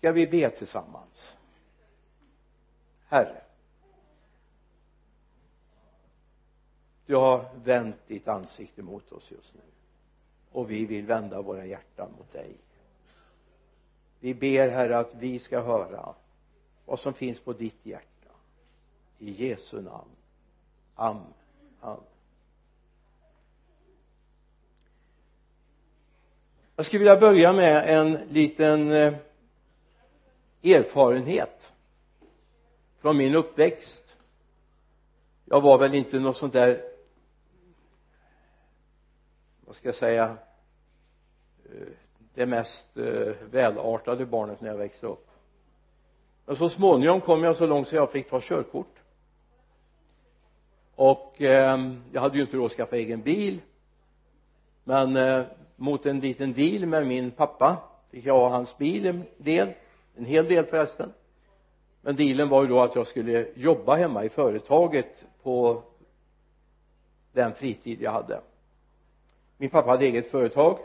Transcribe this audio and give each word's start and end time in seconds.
ska 0.00 0.12
vi 0.12 0.26
be 0.26 0.50
tillsammans? 0.50 1.36
Herre 3.06 3.42
du 7.10 7.16
har 7.16 7.44
vänt 7.64 7.96
ditt 8.06 8.28
ansikte 8.28 8.82
mot 8.82 9.12
oss 9.12 9.30
just 9.30 9.54
nu 9.54 9.60
och 10.52 10.70
vi 10.70 10.86
vill 10.86 11.06
vända 11.06 11.42
våra 11.42 11.66
hjärtan 11.66 12.12
mot 12.18 12.32
dig. 12.32 12.56
Vi 14.20 14.34
ber 14.34 14.68
herre 14.68 14.98
att 14.98 15.14
vi 15.14 15.38
ska 15.38 15.60
höra 15.60 16.14
vad 16.86 16.98
som 16.98 17.14
finns 17.14 17.40
på 17.40 17.52
ditt 17.52 17.86
hjärta. 17.86 18.30
I 19.18 19.48
Jesu 19.48 19.80
namn. 19.80 20.10
Amen. 20.94 21.22
Amen. 21.80 22.04
Jag 26.76 26.86
skulle 26.86 26.98
vilja 26.98 27.20
börja 27.20 27.52
med 27.52 27.98
en 27.98 28.12
liten 28.12 28.92
eh, 28.92 29.14
erfarenhet 30.62 31.72
från 32.98 33.16
min 33.16 33.34
uppväxt. 33.34 34.16
Jag 35.44 35.60
var 35.60 35.78
väl 35.78 35.94
inte 35.94 36.18
något 36.18 36.36
sånt 36.36 36.52
där 36.52 36.90
vad 39.70 39.76
ska 39.76 39.88
jag 39.88 39.94
säga 39.94 40.36
eh, 41.64 41.88
det 42.34 42.46
mest 42.46 42.96
eh, 42.96 43.34
välartade 43.50 44.26
barnet 44.26 44.60
när 44.60 44.68
jag 44.68 44.76
växte 44.76 45.06
upp. 45.06 45.30
Men 46.46 46.56
så 46.56 46.68
småningom 46.68 47.20
kom 47.20 47.44
jag 47.44 47.56
så 47.56 47.66
långt 47.66 47.88
så 47.88 47.96
jag 47.96 48.12
fick 48.12 48.30
ta 48.30 48.40
körkort. 48.40 48.94
Och 50.94 51.42
eh, 51.42 51.92
jag 52.12 52.20
hade 52.20 52.36
ju 52.36 52.42
inte 52.42 52.56
råd 52.56 52.66
att 52.66 52.72
skaffa 52.72 52.96
egen 52.96 53.22
bil. 53.22 53.60
Men 54.84 55.16
eh, 55.16 55.44
mot 55.76 56.06
en 56.06 56.20
liten 56.20 56.52
deal 56.52 56.86
med 56.86 57.06
min 57.06 57.30
pappa 57.30 57.76
fick 58.10 58.26
jag 58.26 58.34
ha 58.34 58.48
hans 58.48 58.78
bil 58.78 59.06
en 59.06 59.24
del 59.36 59.68
en 60.16 60.24
hel 60.24 60.48
del 60.48 60.66
förresten. 60.66 61.12
Men 62.02 62.16
dealen 62.16 62.48
var 62.48 62.62
ju 62.62 62.68
då 62.68 62.80
att 62.80 62.94
jag 62.94 63.06
skulle 63.06 63.48
jobba 63.54 63.96
hemma 63.96 64.24
i 64.24 64.28
företaget 64.28 65.26
på 65.42 65.82
den 67.32 67.54
fritid 67.54 68.02
jag 68.02 68.12
hade. 68.12 68.40
Min 69.56 69.70
pappa 69.70 69.90
hade 69.90 70.04
eget 70.04 70.30
företag 70.30 70.78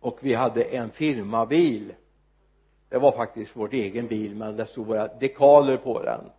och 0.00 0.18
vi 0.20 0.34
hade 0.34 0.64
en 0.64 0.90
firmabil. 0.90 1.94
Det 2.88 2.98
var 2.98 3.12
faktiskt 3.12 3.56
vår 3.56 3.74
egen 3.74 4.06
bil 4.06 4.34
men 4.34 4.56
det 4.56 4.66
stod 4.66 4.86
våra 4.86 5.08
dekaler 5.08 5.76
på 5.76 6.02
den 6.02 6.30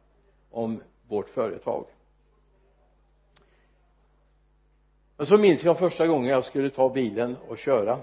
om 0.51 0.81
vårt 1.07 1.29
företag. 1.29 1.85
Men 5.17 5.25
så 5.25 5.37
minns 5.37 5.63
jag 5.63 5.79
första 5.79 6.07
gången 6.07 6.29
jag 6.29 6.45
skulle 6.45 6.69
ta 6.69 6.89
bilen 6.89 7.37
och 7.47 7.57
köra. 7.57 7.99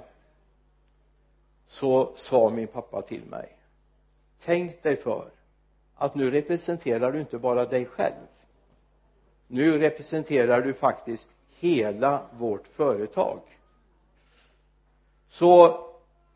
Så 1.67 2.13
sa 2.17 2.51
min 2.51 2.67
pappa 2.67 3.03
till 3.03 3.25
mig 3.25 3.60
tänk 4.45 4.83
dig 4.83 4.97
för 4.97 5.31
att 5.97 6.15
nu 6.15 6.31
representerar 6.31 7.13
du 7.13 7.21
inte 7.21 7.39
bara 7.39 7.65
dig 7.65 7.87
själv. 7.87 8.27
Nu 9.47 9.79
representerar 9.79 10.63
du 10.63 10.73
faktiskt 10.75 11.29
hela 11.59 12.23
vårt 12.39 12.67
företag. 12.67 13.41
Så 15.29 15.81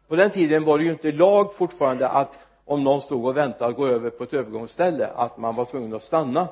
på 0.08 0.16
den 0.16 0.30
tiden 0.30 0.64
var 0.64 0.78
det 0.78 0.84
ju 0.84 0.90
inte 0.90 1.12
lag 1.12 1.54
fortfarande 1.54 2.08
att 2.08 2.46
om 2.64 2.84
någon 2.84 3.00
stod 3.00 3.26
och 3.26 3.36
väntade 3.36 3.70
att 3.70 3.76
gå 3.76 3.86
över 3.86 4.10
på 4.10 4.24
ett 4.24 4.34
övergångsställe 4.34 5.06
att 5.06 5.38
man 5.38 5.56
var 5.56 5.64
tvungen 5.64 5.94
att 5.94 6.02
stanna. 6.02 6.48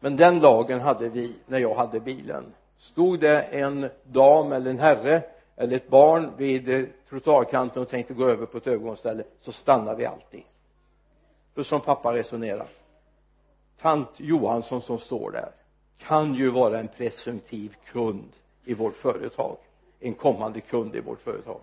Men 0.00 0.16
den 0.16 0.38
lagen 0.38 0.80
hade 0.80 1.08
vi 1.08 1.34
när 1.46 1.58
jag 1.58 1.74
hade 1.74 2.00
bilen. 2.00 2.44
Stod 2.78 3.20
det 3.20 3.40
en 3.42 3.90
dam 4.04 4.52
eller 4.52 4.70
en 4.70 4.78
herre 4.78 5.22
eller 5.56 5.76
ett 5.76 5.88
barn 5.88 6.32
vid 6.36 6.88
trottoarkanten 7.08 7.82
och 7.82 7.88
tänkte 7.88 8.14
gå 8.14 8.28
över 8.28 8.46
på 8.46 8.58
ett 8.58 8.66
övergångsställe 8.66 9.24
så 9.40 9.52
stannade 9.52 9.96
vi 9.96 10.06
alltid 10.06 10.42
som 11.64 11.80
pappa 11.80 12.14
resonerar. 12.14 12.68
Tant 13.80 14.10
Johansson 14.16 14.82
som 14.82 14.98
står 14.98 15.30
där 15.30 15.50
kan 15.98 16.34
ju 16.34 16.50
vara 16.50 16.78
en 16.78 16.88
presumtiv 16.88 17.76
kund 17.84 18.32
i 18.64 18.74
vårt 18.74 18.96
företag. 18.96 19.56
En 20.00 20.14
kommande 20.14 20.60
kund 20.60 20.96
i 20.96 21.00
vårt 21.00 21.20
företag. 21.20 21.60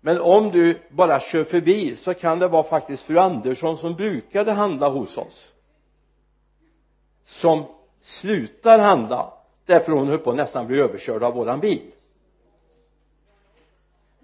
Men 0.00 0.20
om 0.20 0.50
du 0.50 0.80
bara 0.90 1.20
kör 1.20 1.44
förbi 1.44 1.96
så 1.96 2.14
kan 2.14 2.38
det 2.38 2.48
vara 2.48 2.62
faktiskt 2.62 3.02
fru 3.02 3.18
Andersson 3.18 3.78
som 3.78 3.94
brukade 3.94 4.52
handla 4.52 4.88
hos 4.88 5.16
oss. 5.16 5.52
Som 7.24 7.64
slutar 8.02 8.78
handla 8.78 9.32
därför 9.64 9.92
hon 9.92 10.08
höll 10.08 10.18
på 10.18 10.30
att 10.30 10.36
nästan 10.36 10.66
bli 10.66 10.80
överkörd 10.80 11.22
av 11.22 11.34
våran 11.34 11.60
bil. 11.60 11.92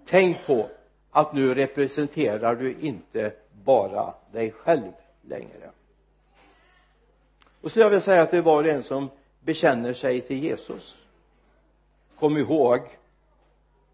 Tänk 0.05 0.45
på 0.45 0.69
att 1.13 1.33
nu 1.33 1.53
representerar 1.53 2.55
du 2.55 2.75
inte 2.79 3.33
bara 3.63 4.13
dig 4.31 4.51
själv 4.51 4.91
längre. 5.21 5.71
Och 7.61 7.71
så 7.71 7.79
jag 7.79 7.89
vill 7.89 8.01
säga 8.01 8.21
att 8.21 8.31
det 8.31 8.41
var 8.41 8.63
en 8.63 8.83
som 8.83 9.09
bekänner 9.39 9.93
sig 9.93 10.21
till 10.21 10.43
Jesus 10.43 10.97
kom 12.19 12.37
ihåg 12.37 12.79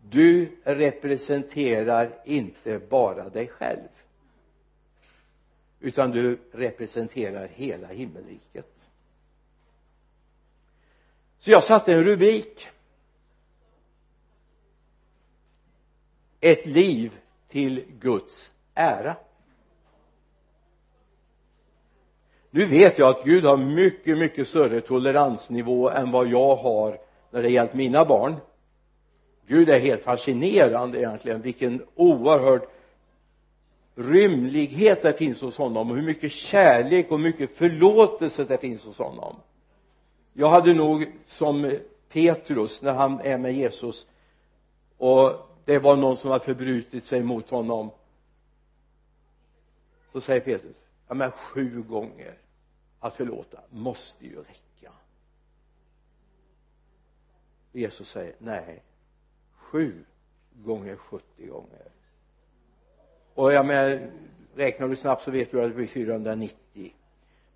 du 0.10 0.58
representerar 0.64 2.22
inte 2.26 2.80
bara 2.80 3.30
dig 3.30 3.48
själv 3.48 3.88
utan 5.80 6.12
du 6.12 6.40
representerar 6.52 7.48
hela 7.48 7.88
himmelriket. 7.88 8.74
Så 11.40 11.52
jag 11.52 11.64
satte 11.64 11.94
en 11.94 12.04
rubrik. 12.04 12.68
Ett 16.42 16.66
liv 16.66 17.12
till 17.48 17.84
Guds 18.00 18.52
ära. 18.74 19.16
Nu 22.52 22.66
vet 22.66 23.00
jag 23.00 23.10
att 23.10 23.24
Gud 23.24 23.46
har 23.46 23.58
mycket 23.58 24.18
mycket 24.18 24.48
större 24.48 24.82
toleransnivå 24.82 25.90
än 25.90 26.12
vad 26.12 26.28
jag 26.28 26.56
har 26.56 26.98
när 27.32 27.42
det 27.42 27.50
gällt 27.50 27.74
mina 27.74 28.06
barn. 28.06 28.36
Gud 29.48 29.70
är 29.70 29.80
helt 29.80 30.04
fascinerande 30.04 31.00
egentligen 31.00 31.42
vilken 31.42 31.86
oerhörd 31.96 32.62
rymlighet 33.96 35.02
det 35.02 35.14
finns 35.14 35.42
hos 35.42 35.58
honom 35.58 35.90
och 35.92 35.96
hur 35.98 36.04
mycket 36.04 36.32
kärlek 36.32 37.12
och 37.12 37.20
mycket 37.20 37.58
förlåtelse 37.58 38.44
det 38.44 38.58
finns 38.58 38.86
hos 38.86 38.98
honom. 38.98 39.36
Jag 40.34 40.50
hade 40.50 40.74
nog 40.74 41.12
som 41.26 41.78
Petrus 42.14 42.82
när 42.82 42.94
han 42.94 43.20
är 43.20 43.38
med 43.38 43.54
Jesus 43.54 44.06
och 44.98 45.49
det 45.70 45.80
var 45.80 45.96
någon 45.96 46.18
som 46.18 46.32
hade 46.32 46.46
förbrutit 46.46 47.04
sig 47.04 47.24
mot 47.24 47.50
honom. 47.50 47.92
Så 50.12 50.22
säger 50.22 50.42
Petrus 50.42 50.76
ja 51.08 51.14
men 51.14 51.32
sju 51.32 51.82
gånger 51.82 52.38
att 53.00 53.14
förlåta 53.14 53.62
måste 53.70 54.26
ju 54.26 54.36
räcka. 54.36 54.92
Jesus 57.72 58.10
säger 58.10 58.36
nej 58.40 58.84
sju 59.54 60.06
gånger 60.54 60.96
70 60.96 61.48
gånger. 61.48 61.92
Och 63.34 63.54
jag 63.54 63.66
menar 63.66 64.12
räknar 64.56 64.88
du 64.88 64.96
snabbt 64.96 65.24
så 65.24 65.32
vet 65.32 65.52
du 65.52 65.62
att 65.62 65.70
det 65.70 65.76
blir 65.76 65.88
490 65.88 66.94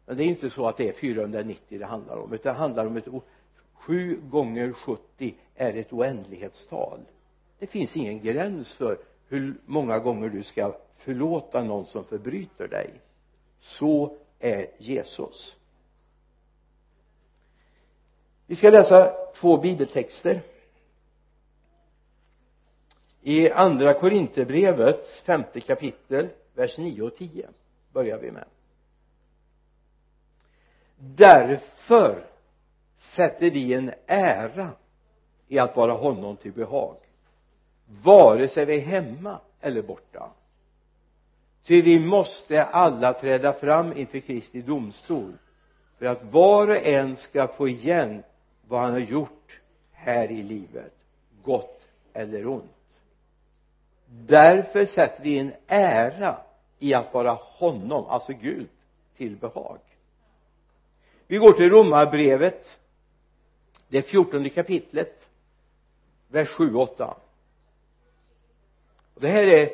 men 0.05 0.17
det 0.17 0.23
är 0.23 0.27
inte 0.27 0.49
så 0.49 0.67
att 0.67 0.77
det 0.77 0.89
är 0.89 0.93
490 0.93 1.79
det 1.79 1.85
handlar 1.85 2.17
om 2.17 2.33
utan 2.33 2.53
det 2.53 2.59
handlar 2.59 2.87
om 2.87 2.97
ett 2.97 3.07
sju 3.73 4.21
gånger 4.21 4.73
70 4.73 5.35
är 5.55 5.73
ett 5.73 5.93
oändlighetstal 5.93 6.99
det 7.63 7.67
finns 7.67 7.95
ingen 7.95 8.19
gräns 8.19 8.73
för 8.73 8.99
hur 9.27 9.55
många 9.65 9.99
gånger 9.99 10.29
du 10.29 10.43
ska 10.43 10.75
förlåta 10.97 11.63
någon 11.63 11.85
som 11.85 12.03
förbryter 12.03 12.67
dig. 12.67 12.93
Så 13.59 14.17
är 14.39 14.67
Jesus. 14.77 15.55
Vi 18.45 18.55
ska 18.55 18.69
läsa 18.69 19.13
två 19.35 19.57
bibeltexter. 19.57 20.41
I 23.21 23.49
andra 23.49 23.93
korinterbrevets 23.93 25.21
femte 25.21 25.59
kapitel 25.59 26.29
vers 26.53 26.77
9 26.77 27.01
och 27.01 27.15
10 27.15 27.49
börjar 27.91 28.17
vi 28.17 28.31
med. 28.31 28.47
Därför 30.97 32.25
sätter 32.97 33.51
vi 33.51 33.73
en 33.73 33.91
ära 34.05 34.69
i 35.47 35.59
att 35.59 35.75
vara 35.75 35.93
honom 35.93 36.37
till 36.37 36.51
behag 36.51 37.02
vare 37.85 38.47
sig 38.47 38.65
vi 38.65 38.77
är 38.77 38.85
hemma 38.85 39.39
eller 39.61 39.81
borta. 39.81 40.31
Ty 41.63 41.81
vi 41.81 41.99
måste 41.99 42.63
alla 42.63 43.13
träda 43.13 43.53
fram 43.53 43.97
inför 43.97 44.19
Kristi 44.19 44.61
domstol 44.61 45.33
för 45.97 46.05
att 46.05 46.23
var 46.23 46.67
och 46.67 46.85
en 46.85 47.15
ska 47.15 47.47
få 47.47 47.67
igen 47.67 48.23
vad 48.67 48.81
han 48.81 48.91
har 48.91 48.99
gjort 48.99 49.59
här 49.91 50.31
i 50.31 50.43
livet 50.43 50.93
gott 51.43 51.87
eller 52.13 52.47
ont. 52.47 52.71
Därför 54.07 54.85
sätter 54.85 55.23
vi 55.23 55.39
en 55.39 55.53
ära 55.67 56.37
i 56.79 56.93
att 56.93 57.13
vara 57.13 57.31
honom, 57.31 58.05
alltså 58.05 58.33
Gud, 58.33 58.67
till 59.17 59.35
behag. 59.35 59.79
Vi 61.27 61.37
går 61.37 61.53
till 61.53 61.69
romarbrevet 61.69 62.79
det 63.87 64.01
fjortonde 64.01 64.49
kapitlet 64.49 65.29
vers 66.27 66.49
7 66.49 66.75
8 66.75 67.15
och 69.15 69.21
det 69.21 69.27
här 69.27 69.47
är 69.47 69.69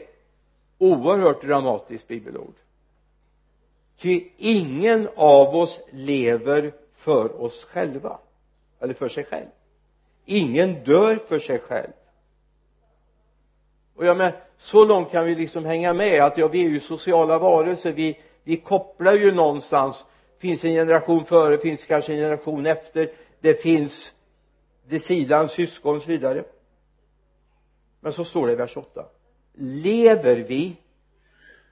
oerhört 0.77 1.41
dramatiskt 1.41 2.07
bibelord. 2.07 2.53
Ty 3.97 4.23
ingen 4.37 5.09
av 5.15 5.55
oss 5.55 5.81
lever 5.91 6.73
för 6.95 7.41
oss 7.41 7.63
själva 7.63 8.19
eller 8.79 8.93
för 8.93 9.09
sig 9.09 9.23
själv. 9.23 9.47
Ingen 10.25 10.83
dör 10.83 11.15
för 11.15 11.39
sig 11.39 11.59
själv. 11.59 11.91
Och 13.95 14.05
jag 14.05 14.17
menar 14.17 14.43
så 14.57 14.85
långt 14.85 15.11
kan 15.11 15.25
vi 15.25 15.35
liksom 15.35 15.65
hänga 15.65 15.93
med 15.93 16.23
att 16.23 16.37
ja 16.37 16.47
vi 16.47 16.65
är 16.65 16.69
ju 16.69 16.79
sociala 16.79 17.39
varelser. 17.39 17.91
Vi 17.93 18.19
vi 18.49 18.57
kopplar 18.57 19.13
ju 19.13 19.31
någonstans. 19.31 20.05
Finns 20.39 20.63
en 20.63 20.73
generation 20.73 21.25
före 21.25 21.57
finns 21.57 21.85
kanske 21.85 22.13
en 22.13 22.19
generation 22.19 22.65
efter. 22.65 23.11
Det 23.39 23.53
finns 23.53 24.13
vid 24.87 25.03
sidan 25.03 25.49
syskon 25.49 25.95
och 25.95 26.01
så 26.01 26.07
vidare. 26.07 26.43
Men 27.99 28.13
så 28.13 28.25
står 28.25 28.47
det 28.47 28.53
i 28.53 28.55
vers 28.55 28.77
8 28.77 29.05
lever 29.59 30.35
vi 30.35 30.77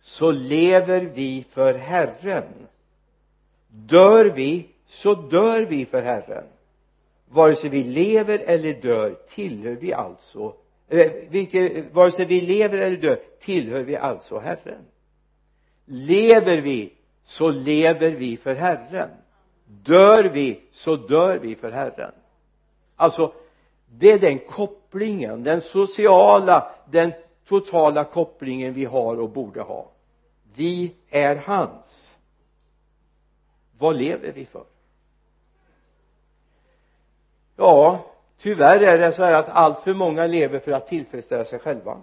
så 0.02 0.32
lever 0.32 1.02
vi 1.02 1.46
för 1.50 1.74
Herren. 1.74 2.68
Dör 3.68 4.26
vi 4.26 4.70
så 4.88 5.14
dör 5.14 5.62
vi 5.62 5.86
för 5.86 6.02
Herren. 6.02 6.44
Vare 7.30 7.56
sig 7.56 7.70
vi 7.70 7.84
lever 7.84 8.40
eller 8.40 8.74
dör 8.74 9.16
tillhör 9.30 9.76
vi 9.76 9.94
alltså 9.94 10.54
eh, 10.88 11.12
vilket, 11.30 11.94
vare 11.94 12.12
sig 12.12 12.26
vi 12.26 12.42
lever 12.42 12.78
eller 12.78 12.98
dör 12.98 13.20
tillhör 13.40 13.82
vi 13.82 13.96
alltså 13.96 14.40
Herren. 14.40 14.86
Lever 15.86 16.58
vi 16.58 16.94
så 17.24 17.50
lever 17.50 18.12
vi 18.12 18.38
för 18.38 18.56
Herren. 18.56 19.10
Dör 19.66 20.24
vi 20.24 20.62
så 20.72 20.96
dör 20.96 21.38
vi 21.38 21.56
för 21.56 21.72
Herren. 21.72 22.12
Alltså 22.96 23.34
det 23.90 24.12
är 24.12 24.20
den 24.20 24.40
kopplingen 24.40 25.44
den 25.44 25.62
sociala 25.62 26.72
den 26.92 27.14
totala 27.48 28.04
kopplingen 28.04 28.74
vi 28.74 28.86
har 28.86 29.20
och 29.20 29.30
borde 29.30 29.62
ha. 29.62 29.92
Vi 30.56 30.96
är 31.10 31.36
hans. 31.36 32.18
Vad 33.78 33.96
lever 33.96 34.32
vi 34.32 34.46
för? 34.46 34.66
Ja 37.56 38.00
tyvärr 38.38 38.80
är 38.80 38.98
det 38.98 39.14
så 39.14 39.24
här 39.24 39.34
att 39.34 39.50
allt 39.50 39.80
för 39.80 39.94
många 39.94 40.28
lever 40.28 40.60
för 40.60 40.72
att 40.72 40.88
tillfredsställa 40.88 41.46
sig 41.46 41.60
själva. 41.60 42.02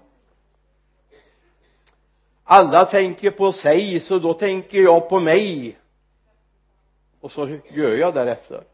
Alla 2.45 2.85
tänker 2.85 3.31
på 3.31 3.53
sig 3.53 4.01
så 4.01 4.19
då 4.19 4.35
tänker 4.35 4.79
jag 4.79 5.09
på 5.09 5.21
mig. 5.21 5.79
Och 7.21 7.33
så 7.33 7.59
gör 7.71 7.91
jag 7.91 8.15
därefter. 8.15 8.65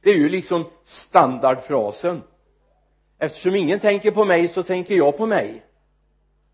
Det 0.00 0.10
är 0.10 0.14
ju 0.14 0.28
liksom 0.28 0.64
standardfrasen 0.84 2.22
eftersom 3.20 3.54
ingen 3.54 3.80
tänker 3.80 4.10
på 4.10 4.24
mig 4.24 4.48
så 4.48 4.62
tänker 4.62 4.94
jag 4.94 5.16
på 5.16 5.26
mig. 5.26 5.62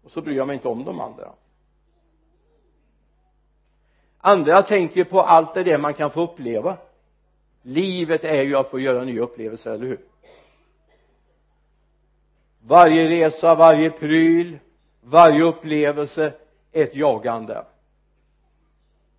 Och 0.04 0.10
så 0.10 0.20
bryr 0.20 0.36
jag 0.36 0.46
mig 0.46 0.54
inte 0.54 0.68
om 0.68 0.84
de 0.84 1.00
andra. 1.00 1.32
Andra 4.18 4.62
tänker 4.62 5.04
på 5.04 5.20
allt 5.20 5.54
det 5.54 5.62
där 5.62 5.78
man 5.78 5.94
kan 5.94 6.10
få 6.10 6.22
uppleva. 6.22 6.76
Livet 7.62 8.24
är 8.24 8.42
ju 8.42 8.56
att 8.56 8.70
få 8.70 8.80
göra 8.80 9.04
nya 9.04 9.22
upplevelser, 9.22 9.70
eller 9.70 9.86
hur? 9.86 10.00
Varje 12.60 13.08
resa, 13.08 13.54
varje 13.54 13.90
pryl 13.90 14.58
varje 15.06 15.42
upplevelse 15.42 16.32
ett 16.72 16.96
jagande. 16.96 17.64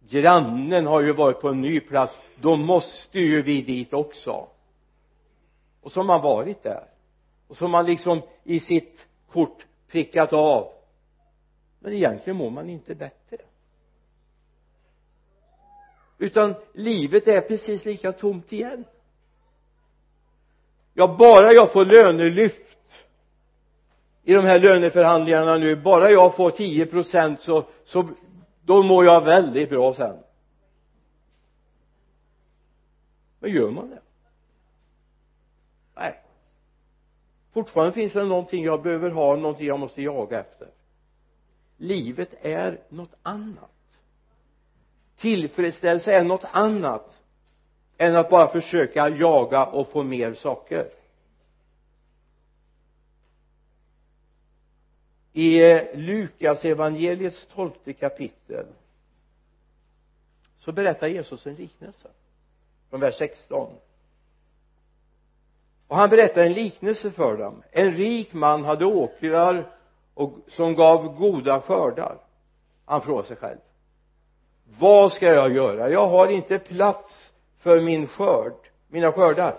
Grannen 0.09 0.87
har 0.87 1.01
ju 1.01 1.13
varit 1.13 1.41
på 1.41 1.49
en 1.49 1.61
ny 1.61 1.79
plats. 1.79 2.19
Då 2.41 2.55
måste 2.55 3.19
ju 3.19 3.41
vi 3.41 3.61
dit 3.61 3.93
också. 3.93 4.47
Och 5.81 5.91
så 5.91 5.99
har 5.99 6.05
man 6.05 6.21
varit 6.21 6.63
där 6.63 6.83
och 7.47 7.57
så 7.57 7.65
har 7.65 7.69
man 7.69 7.85
liksom 7.85 8.21
i 8.43 8.59
sitt 8.59 9.07
kort 9.31 9.65
prickat 9.87 10.33
av. 10.33 10.71
Men 11.79 11.93
egentligen 11.93 12.37
mår 12.37 12.49
man 12.49 12.69
inte 12.69 12.95
bättre. 12.95 13.37
Utan 16.17 16.55
livet 16.73 17.27
är 17.27 17.41
precis 17.41 17.85
lika 17.85 18.11
tomt 18.11 18.53
igen. 18.53 18.85
Ja 20.93 21.15
bara 21.19 21.53
jag 21.53 21.71
får 21.71 21.85
lönelyft 21.85 22.77
i 24.23 24.33
de 24.33 24.45
här 24.45 24.59
löneförhandlingarna 24.59 25.57
nu 25.57 25.75
bara 25.75 26.11
jag 26.11 26.35
får 26.35 26.51
10 26.51 26.85
procent 26.85 27.41
så, 27.41 27.65
så 27.85 28.09
då 28.61 28.83
mår 28.83 29.05
jag 29.05 29.25
väldigt 29.25 29.69
bra 29.69 29.93
sen. 29.93 30.17
Men 33.39 33.51
gör 33.51 33.71
man 33.71 33.89
det 33.89 34.01
nej 35.95 36.23
fortfarande 37.57 37.93
finns 37.93 38.13
det 38.13 38.23
någonting 38.23 38.63
jag 38.63 38.83
behöver 38.83 39.09
ha 39.09 39.35
någonting 39.35 39.67
jag 39.67 39.79
måste 39.79 40.01
jaga 40.01 40.39
efter. 40.39 40.67
Livet 41.77 42.29
är 42.41 42.81
något 42.89 43.13
annat. 43.23 43.99
Tillfredsställelse 45.17 46.13
är 46.13 46.23
något 46.23 46.43
annat 46.51 47.17
än 47.97 48.15
att 48.15 48.29
bara 48.29 48.47
försöka 48.47 49.09
jaga 49.09 49.65
och 49.65 49.87
få 49.87 50.03
mer 50.03 50.33
saker. 50.33 50.89
I 55.33 55.71
eh, 55.71 55.83
Lukas 55.93 56.65
evangeliets 56.65 57.47
tolfte 57.47 57.93
kapitel 57.93 58.65
så 60.57 60.71
berättar 60.71 61.07
Jesus 61.07 61.47
en 61.47 61.55
liknelse 61.55 62.07
från 62.89 62.99
vers 62.99 63.17
16 63.17 63.73
och 65.87 65.97
han 65.97 66.09
berättar 66.09 66.43
en 66.43 66.53
liknelse 66.53 67.11
för 67.11 67.37
dem. 67.37 67.63
En 67.71 67.91
rik 67.91 68.33
man 68.33 68.65
hade 68.65 68.85
åkrar 68.85 69.67
och 70.13 70.33
som 70.47 70.75
gav 70.75 71.15
goda 71.15 71.61
skördar. 71.61 72.17
Han 72.85 73.01
frågar 73.01 73.23
sig 73.23 73.35
själv 73.35 73.57
vad 74.79 75.13
ska 75.13 75.33
jag 75.33 75.55
göra? 75.55 75.89
Jag 75.89 76.07
har 76.07 76.27
inte 76.27 76.59
plats 76.59 77.31
för 77.59 77.81
min 77.81 78.07
skörd 78.07 78.53
mina 78.87 79.11
skördar. 79.11 79.55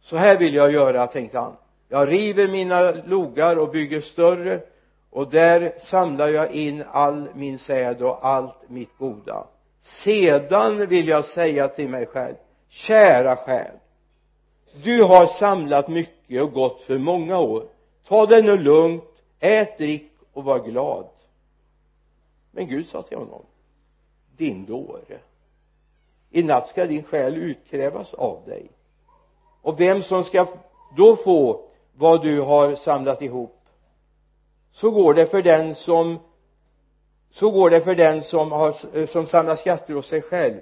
Så 0.00 0.16
här 0.16 0.38
vill 0.38 0.54
jag 0.54 0.72
göra 0.72 1.06
tänkte 1.06 1.38
han. 1.38 1.56
Jag 1.88 2.08
river 2.08 2.48
mina 2.48 2.90
logar 2.90 3.56
och 3.56 3.70
bygger 3.70 4.00
större 4.00 4.60
och 5.10 5.30
där 5.30 5.74
samlar 5.78 6.28
jag 6.28 6.52
in 6.52 6.84
all 6.92 7.28
min 7.34 7.58
säd 7.58 8.02
och 8.02 8.26
allt 8.26 8.68
mitt 8.68 8.98
goda. 8.98 9.46
Sedan 9.82 10.86
vill 10.86 11.08
jag 11.08 11.24
säga 11.24 11.68
till 11.68 11.88
mig 11.88 12.06
själv 12.06 12.34
kära 12.68 13.36
själ 13.36 13.72
du 14.72 15.02
har 15.02 15.26
samlat 15.26 15.88
mycket 15.88 16.42
och 16.42 16.52
gått 16.52 16.80
för 16.80 16.98
många 16.98 17.38
år. 17.38 17.64
Ta 18.04 18.26
det 18.26 18.42
nu 18.42 18.58
lugnt 18.58 19.04
ät, 19.40 19.78
drick 19.78 20.12
och 20.32 20.44
var 20.44 20.58
glad. 20.58 21.06
Men 22.50 22.68
Gud 22.68 22.86
sa 22.86 23.02
till 23.02 23.18
honom 23.18 23.42
din 24.36 24.66
dåre 24.66 25.18
i 26.30 26.42
natt 26.42 26.68
ska 26.68 26.86
din 26.86 27.02
själ 27.02 27.36
utkrävas 27.36 28.14
av 28.14 28.42
dig. 28.46 28.70
Och 29.62 29.80
vem 29.80 30.02
som 30.02 30.24
ska 30.24 30.46
då 30.96 31.16
få 31.16 31.64
vad 31.96 32.22
du 32.22 32.40
har 32.40 32.74
samlat 32.74 33.22
ihop 33.22 33.54
så 34.72 34.90
går 34.90 35.14
det 35.14 35.26
för 35.26 35.42
den 35.42 35.74
som 35.74 36.18
så 37.30 37.50
går 37.50 37.70
det 37.70 37.80
för 37.80 37.94
den 37.94 38.22
som 38.22 38.52
har 38.52 39.06
som 39.06 39.26
samlar 39.26 39.56
skatter 39.56 39.94
hos 39.94 40.06
sig 40.06 40.22
själv 40.22 40.60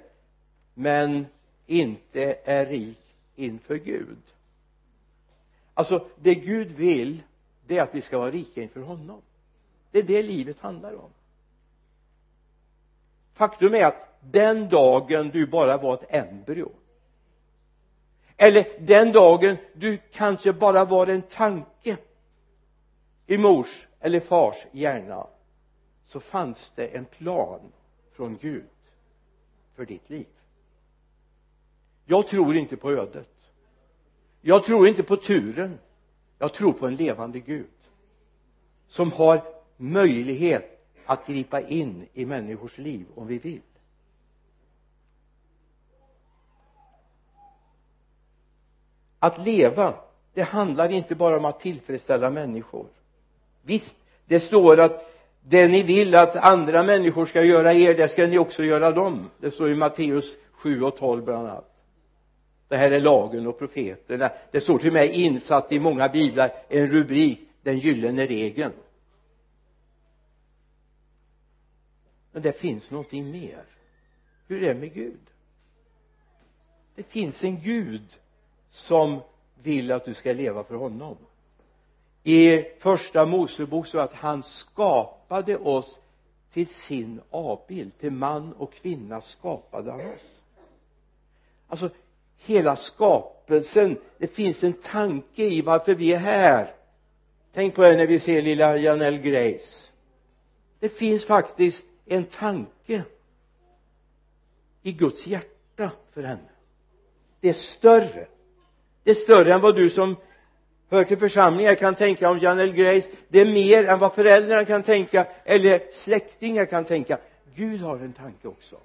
men 0.73 1.25
inte 1.65 2.37
är 2.43 2.65
rik 2.65 3.06
inför 3.37 3.75
Gud. 3.75 4.17
Alltså 5.73 6.07
det 6.15 6.35
Gud 6.35 6.71
vill 6.71 7.23
det 7.67 7.77
är 7.77 7.83
att 7.83 7.95
vi 7.95 8.01
ska 8.01 8.17
vara 8.17 8.31
rika 8.31 8.61
inför 8.61 8.81
honom. 8.81 9.21
Det 9.91 9.99
är 9.99 10.03
det 10.03 10.23
livet 10.23 10.59
handlar 10.59 10.93
om. 10.93 11.09
Faktum 13.33 13.73
är 13.73 13.85
att 13.85 14.19
den 14.21 14.69
dagen 14.69 15.29
du 15.29 15.47
bara 15.47 15.77
var 15.77 15.93
ett 15.93 16.05
embryo 16.09 16.71
eller 18.37 18.67
den 18.79 19.11
dagen 19.11 19.57
du 19.73 19.97
kanske 19.97 20.53
bara 20.53 20.85
var 20.85 21.07
en 21.07 21.21
tanke 21.21 21.97
i 23.27 23.37
mors 23.37 23.87
eller 23.99 24.19
fars 24.19 24.55
hjärna 24.71 25.27
så 26.07 26.19
fanns 26.19 26.71
det 26.75 26.87
en 26.87 27.05
plan 27.05 27.71
från 28.11 28.37
Gud 28.37 28.69
för 29.75 29.85
ditt 29.85 30.09
liv 30.09 30.27
jag 32.07 32.27
tror 32.27 32.55
inte 32.55 32.77
på 32.77 32.91
ödet. 32.91 33.29
Jag 34.41 34.63
tror 34.63 34.87
inte 34.87 35.03
på 35.03 35.15
turen. 35.15 35.79
Jag 36.39 36.53
tror 36.53 36.73
på 36.73 36.87
en 36.87 36.95
levande 36.95 37.39
Gud 37.39 37.67
som 38.89 39.11
har 39.11 39.41
möjlighet 39.77 40.87
att 41.05 41.27
gripa 41.27 41.61
in 41.61 42.07
i 42.13 42.25
människors 42.25 42.77
liv 42.77 43.05
om 43.15 43.27
vi 43.27 43.37
vill. 43.37 43.61
Att 49.19 49.45
leva 49.45 49.93
det 50.33 50.43
handlar 50.43 50.91
inte 50.91 51.15
bara 51.15 51.37
om 51.37 51.45
att 51.45 51.59
tillfredsställa 51.59 52.29
människor. 52.29 52.85
Visst 53.61 53.95
det 54.25 54.39
står 54.39 54.79
att 54.79 55.11
det 55.41 55.67
ni 55.67 55.83
vill 55.83 56.15
att 56.15 56.35
andra 56.35 56.83
människor 56.83 57.25
ska 57.25 57.43
göra 57.43 57.73
er 57.73 57.93
det 57.93 58.09
ska 58.09 58.27
ni 58.27 58.37
också 58.37 58.63
göra 58.63 58.91
dem. 58.91 59.29
Det 59.37 59.51
står 59.51 59.71
i 59.71 59.75
Matteus 59.75 60.37
7 60.51 60.83
och 60.83 60.97
12 60.97 61.23
bland 61.23 61.47
annat 61.47 61.76
det 62.67 62.77
här 62.77 62.91
är 62.91 62.99
lagen 62.99 63.47
och 63.47 63.59
profeterna 63.59 64.31
det 64.51 64.61
står 64.61 64.79
till 64.79 64.87
och 64.87 64.93
med 64.93 65.13
insatt 65.13 65.71
i 65.71 65.79
många 65.79 66.09
biblar 66.09 66.51
en 66.69 66.87
rubrik 66.87 67.39
den 67.63 67.79
gyllene 67.79 68.25
regeln. 68.25 68.73
Men 72.31 72.41
det 72.41 72.51
finns 72.51 72.91
någonting 72.91 73.31
mer. 73.31 73.63
Hur 74.47 74.63
är 74.63 74.73
det 74.73 74.79
med 74.79 74.93
Gud? 74.93 75.19
Det 76.95 77.03
finns 77.03 77.43
en 77.43 77.59
Gud 77.59 78.19
som 78.69 79.19
vill 79.63 79.91
att 79.91 80.05
du 80.05 80.13
ska 80.13 80.33
leva 80.33 80.63
för 80.63 80.75
honom. 80.75 81.17
I 82.23 82.63
första 82.79 83.25
Mosebok 83.25 83.87
så 83.87 83.99
att 83.99 84.13
han 84.13 84.43
skapade 84.43 85.57
oss 85.57 85.99
till 86.53 86.67
sin 86.67 87.21
avbild. 87.29 87.97
Till 87.97 88.11
man 88.11 88.53
och 88.53 88.73
kvinna 88.73 89.21
skapade 89.21 89.91
han 89.91 89.99
oss. 89.99 90.41
Alltså 91.67 91.89
hela 92.37 92.75
skapelsen. 92.75 93.97
Det 94.17 94.27
finns 94.27 94.63
en 94.63 94.73
tanke 94.73 95.43
i 95.43 95.61
varför 95.61 95.93
vi 95.93 96.13
är 96.13 96.17
här. 96.17 96.73
Tänk 97.53 97.75
på 97.75 97.81
det 97.81 97.97
när 97.97 98.07
vi 98.07 98.19
ser 98.19 98.41
lilla 98.41 98.77
Janelle 98.77 99.17
Grace. 99.17 99.85
Det 100.79 100.89
finns 100.89 101.25
faktiskt 101.25 101.83
en 102.05 102.23
tanke 102.23 103.03
i 104.81 104.91
Guds 104.91 105.27
hjärta 105.27 105.91
för 106.13 106.23
henne. 106.23 106.49
Det 107.39 107.49
är 107.49 107.53
större. 107.53 108.27
Det 109.03 109.11
är 109.11 109.15
större 109.15 109.53
än 109.53 109.61
vad 109.61 109.75
du 109.75 109.89
som 109.89 110.15
hör 110.89 111.03
till 111.03 111.17
församlingar 111.17 111.75
kan 111.75 111.95
tänka 111.95 112.29
om 112.29 112.39
Janelle 112.39 112.73
Grace. 112.73 113.09
Det 113.27 113.39
är 113.39 113.45
mer 113.45 113.85
än 113.85 113.99
vad 113.99 114.13
föräldrarna 114.13 114.65
kan 114.65 114.83
tänka 114.83 115.27
eller 115.45 115.81
släktingar 115.91 116.65
kan 116.65 116.85
tänka. 116.85 117.17
Gud 117.55 117.81
har 117.81 117.97
en 117.97 118.13
tanke 118.13 118.47
också. 118.47 118.75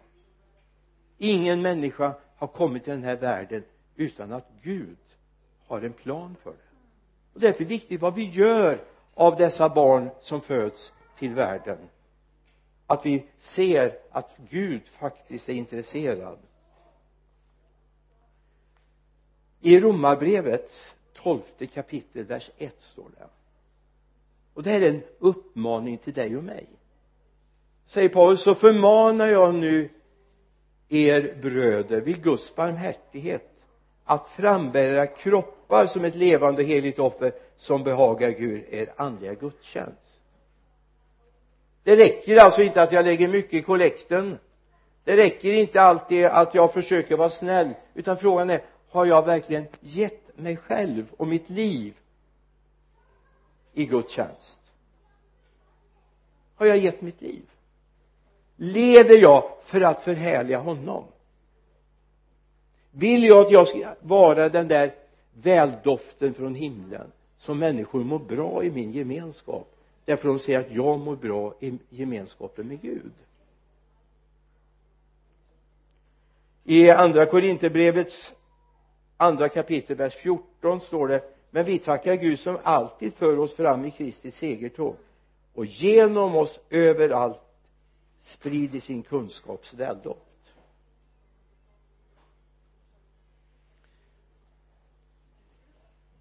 Ingen 1.19 1.63
människa 1.63 2.15
har 2.43 2.49
kommit 2.49 2.85
till 2.85 2.93
den 2.93 3.05
här 3.05 3.17
världen 3.17 3.65
utan 3.97 4.33
att 4.33 4.49
Gud 4.63 4.99
har 5.67 5.83
en 5.83 5.93
plan 5.93 6.37
för 6.43 6.51
det. 6.51 6.57
Och 7.35 7.41
därför 7.41 7.61
är 7.61 7.69
det 7.69 7.75
viktigt 7.75 8.01
vad 8.01 8.15
vi 8.15 8.31
gör 8.31 8.85
av 9.15 9.37
dessa 9.37 9.69
barn 9.69 10.11
som 10.21 10.41
föds 10.41 10.93
till 11.19 11.35
världen. 11.35 11.79
Att 12.87 13.07
vi 13.07 13.27
ser 13.39 13.99
att 14.11 14.37
Gud 14.51 14.83
faktiskt 14.89 15.49
är 15.49 15.53
intresserad. 15.53 16.39
I 19.61 19.81
romarbrevets 19.81 20.95
tolfte 21.13 21.67
kapitel 21.67 22.25
vers 22.25 22.51
1 22.59 22.81
står 22.81 23.11
det. 23.19 23.27
Och 24.55 24.63
det 24.63 24.71
här 24.71 24.81
är 24.81 24.89
en 24.89 25.03
uppmaning 25.19 25.99
till 25.99 26.15
dig 26.15 26.37
och 26.37 26.45
mig. 26.45 26.67
Säger 27.87 28.09
Paulus 28.09 28.43
så 28.43 28.55
förmanar 28.55 29.27
jag 29.27 29.55
nu 29.55 29.89
er 30.93 31.35
bröder 31.43 32.01
vid 32.01 32.23
Guds 32.23 32.55
barmhärtighet 32.55 33.49
att 34.05 34.29
frambära 34.29 35.07
kroppar 35.07 35.87
som 35.87 36.05
ett 36.05 36.15
levande 36.15 36.63
och 36.63 36.69
heligt 36.69 36.99
offer 36.99 37.33
som 37.57 37.85
behagar 37.85 38.31
Gud 38.31 38.65
er 38.71 38.93
andliga 38.97 39.35
gudstjänst. 39.35 40.21
Det 41.83 41.97
räcker 41.97 42.37
alltså 42.37 42.63
inte 42.63 42.83
att 42.83 42.93
jag 42.93 43.05
lägger 43.05 43.29
mycket 43.29 43.55
i 43.55 43.63
kollekten. 43.63 44.39
Det 45.05 45.17
räcker 45.17 45.53
inte 45.53 45.81
alltid 45.81 46.25
att 46.25 46.55
jag 46.55 46.73
försöker 46.73 47.17
vara 47.17 47.31
snäll 47.31 47.75
utan 47.95 48.17
frågan 48.17 48.51
är 48.51 48.63
har 48.89 49.05
jag 49.05 49.27
verkligen 49.27 49.67
gett 49.81 50.39
mig 50.39 50.57
själv 50.57 51.07
och 51.17 51.29
mitt 51.29 51.51
liv 51.51 51.95
i 53.73 53.87
Guds 53.87 54.13
tjänst 54.13 54.63
har 56.63 56.67
jag 56.67 56.79
gett 56.79 57.01
mitt 57.01 57.21
liv? 57.21 57.43
Lever 58.57 59.17
jag 59.17 59.45
för 59.65 59.81
att 59.81 60.03
förhärliga 60.03 60.59
honom? 60.59 61.05
Vill 62.91 63.25
jag 63.25 63.47
att 63.47 63.53
jag 63.53 63.69
ska 63.69 63.95
vara 64.01 64.49
den 64.49 64.69
där 64.69 64.95
väldoften 65.43 66.35
från 66.35 66.55
himlen 66.55 67.13
som 67.39 67.59
människor 67.59 68.01
mår 68.01 68.19
bra 68.19 68.65
i 68.65 68.71
min 68.71 68.93
gemenskap 68.93 69.69
därför 70.05 70.29
de 70.29 70.39
ser 70.39 70.61
att 70.61 70.73
jag 70.73 71.01
mår 71.01 71.17
bra 71.17 71.55
i 71.61 71.79
gemenskapen 71.91 72.69
med 72.69 72.81
Gud? 72.81 73.13
I 76.65 76.91
andra 76.91 77.27
korinterbrevets 77.27 78.33
andra 79.17 79.49
kapitel 79.49 79.97
vers 79.97 80.15
14 80.15 80.81
står 80.81 81.09
det 81.09 81.23
men 81.51 81.65
vi 81.65 81.79
tackar 81.79 82.15
Gud 82.15 82.39
som 82.39 82.59
alltid 82.63 83.15
för 83.15 83.39
oss 83.39 83.55
fram 83.55 83.85
i 83.85 83.91
Kristi 83.91 84.31
segertåg 84.31 84.97
och 85.55 85.67
genom 85.67 86.37
oss 86.37 86.61
överallt 86.71 87.41
sprider 88.23 88.81
sin 88.81 89.03
kunskaps 89.03 89.75
väldoft 89.75 90.33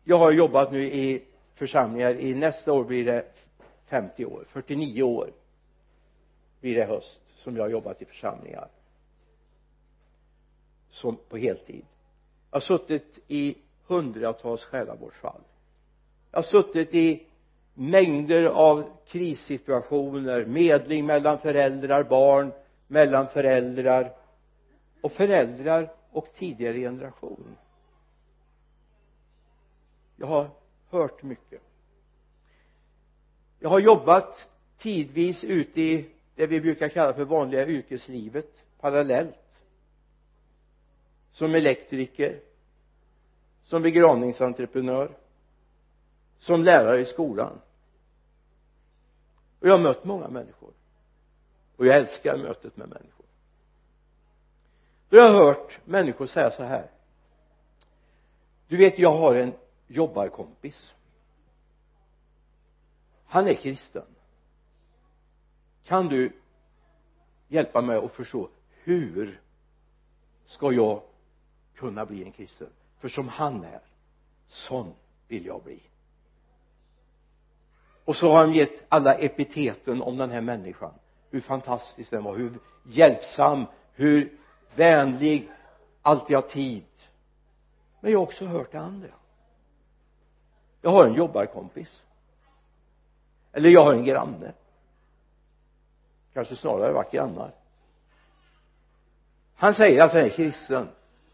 jag 0.04 0.18
har 0.18 0.32
jobbat 0.32 0.72
nu 0.72 0.84
i 0.84 1.24
församlingar. 1.54 2.14
I 2.16 2.34
nästa 2.36 2.74
år 2.74 2.84
blir 2.84 3.06
det 3.06 3.26
50 3.86 4.26
år 4.26 4.46
49 4.50 5.04
år 5.04 5.32
blir 6.60 6.76
det 6.76 6.86
höst 6.86 7.22
som 7.36 7.56
jag 7.56 7.64
har 7.64 7.70
jobbat 7.70 8.02
i 8.02 8.06
församlingar. 8.06 8.68
Som 10.90 11.18
på 11.30 11.38
heltid. 11.38 11.86
Jag 12.52 12.56
har 12.56 12.62
suttit 12.62 13.20
i 13.28 13.58
hundratals 13.88 14.64
själavårdsfall. 14.64 15.42
Jag 16.32 16.38
har 16.38 16.44
suttit 16.44 16.94
i 16.94 17.28
mängder 17.82 18.46
av 18.46 18.90
krissituationer 19.08 20.46
medling 20.46 21.06
mellan 21.06 21.40
föräldrar 21.40 22.04
barn 22.04 22.52
mellan 22.88 23.28
föräldrar 23.28 24.14
och 25.02 25.12
föräldrar 25.12 25.94
och 26.12 26.28
tidigare 26.36 26.78
generation. 26.78 27.58
Jag 30.16 30.28
har 30.28 30.48
hört 30.90 31.24
mycket. 31.24 31.62
Jag 33.60 33.70
har 33.70 33.80
jobbat 33.80 34.50
tidvis 34.78 35.44
ute 35.44 35.82
i 35.82 36.10
det 36.36 36.48
vi 36.48 36.62
brukar 36.62 36.90
kalla 36.90 37.14
för 37.14 37.26
vanliga 37.26 37.68
yrkeslivet 37.68 38.64
parallellt 38.80 39.64
som 41.32 41.56
elektriker 41.56 42.40
som 43.64 43.82
begravningsentreprenör 43.82 45.12
som 46.40 46.64
lärare 46.64 47.00
i 47.00 47.06
skolan 47.06 47.60
och 49.62 49.68
jag 49.68 49.74
har 49.74 49.80
mött 49.80 50.04
många 50.04 50.28
människor. 50.28 50.74
Och 51.78 51.86
jag 51.86 51.96
älskar 51.96 52.38
mötet 52.38 52.78
med 52.78 52.90
människor. 52.90 53.26
Då 55.10 55.20
har 55.20 55.26
jag 55.26 55.34
hört 55.34 55.80
människor 55.86 56.26
säga 56.26 56.52
så 56.52 56.64
här. 56.64 56.92
Du 58.68 58.78
vet 58.78 59.00
jag 59.00 59.18
har 59.18 59.36
en 59.36 59.54
jobbarkompis. 59.88 60.94
Han 63.26 63.48
är 63.48 63.54
kristen. 63.54 64.06
Kan 65.84 66.08
du 66.08 66.32
hjälpa 67.48 67.82
mig 67.82 67.98
att 67.98 68.12
förstå 68.12 68.50
hur 68.84 69.42
ska 70.46 70.72
jag 70.72 71.02
kunna 71.76 72.06
bli 72.06 72.24
en 72.24 72.32
kristen? 72.32 72.70
För 73.00 73.10
som 73.10 73.30
han 73.30 73.64
är 73.64 73.82
sån 74.48 74.94
vill 75.28 75.46
jag 75.46 75.64
bli 75.64 75.91
och 78.06 78.16
så 78.16 78.32
har 78.32 78.38
han 78.38 78.54
gett 78.54 78.84
alla 78.90 79.14
epiteten 79.14 80.02
om 80.02 80.18
den 80.18 80.30
här 80.32 80.42
människan. 80.42 80.94
Hur 81.30 81.42
fantastisk 81.42 82.12
den 82.12 82.24
var, 82.24 82.36
hur 82.36 82.60
hjälpsam, 82.84 83.66
hur 83.94 84.38
vänlig, 84.76 85.52
alltid 86.02 86.36
har 86.36 86.42
tid. 86.42 86.84
Men 88.00 88.12
jag 88.12 88.20
har 88.20 88.24
också 88.24 88.46
hört 88.46 88.72
det 88.72 88.80
andra. 88.80 89.10
Jag 90.82 90.92
har 90.92 91.06
en 91.06 91.14
jobbarkompis. 91.14 92.02
Eller 93.52 93.70
jag 93.70 93.84
har 93.84 93.94
en 93.94 94.06
granne. 94.06 94.54
Kanske 96.34 96.56
snarare 96.56 96.94
varit 96.94 97.12
grannar. 97.12 97.54
Han 99.56 99.74
säger 99.74 100.02
att 100.04 100.14
han 100.14 100.22
är 100.22 100.30
kristen. 100.30 100.88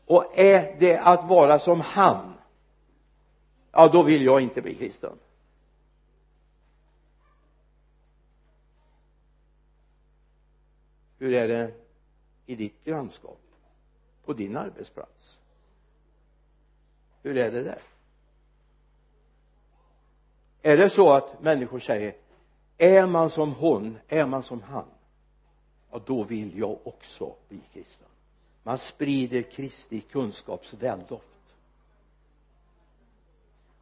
Och 0.06 0.40
är 0.40 0.76
det 0.80 0.98
att 0.98 1.30
vara 1.30 1.60
som 1.60 1.82
han 1.82 2.38
ja 3.78 3.88
då 3.88 4.04
vill 4.04 4.26
jag 4.26 4.42
inte 4.42 4.62
bli 4.62 4.76
kristen. 4.76 5.18
Hur 11.18 11.34
är 11.34 11.48
det 11.48 11.74
i 12.46 12.56
ditt 12.56 12.84
grannskap? 12.84 13.40
På 14.26 14.34
din 14.34 14.58
arbetsplats? 14.58 15.38
Hur 17.24 17.38
är 17.38 17.52
det 17.52 17.64
där? 17.64 17.82
Är 20.62 20.78
det 20.78 20.90
så 20.90 21.14
att 21.14 21.42
människor 21.42 21.80
säger 21.80 22.16
är 22.78 23.06
man 23.06 23.30
som 23.30 23.54
hon 23.54 23.98
är 24.08 24.26
man 24.26 24.44
som 24.44 24.62
han? 24.62 24.86
Ja 25.92 26.02
då 26.06 26.24
vill 26.24 26.58
jag 26.58 26.88
också 26.88 27.36
bli 27.50 27.62
kristen. 27.74 28.08
Man 28.64 28.78
sprider 28.78 29.42
Kristi 29.42 30.02
kunskaps 30.02 30.74
väldoft 30.74 31.38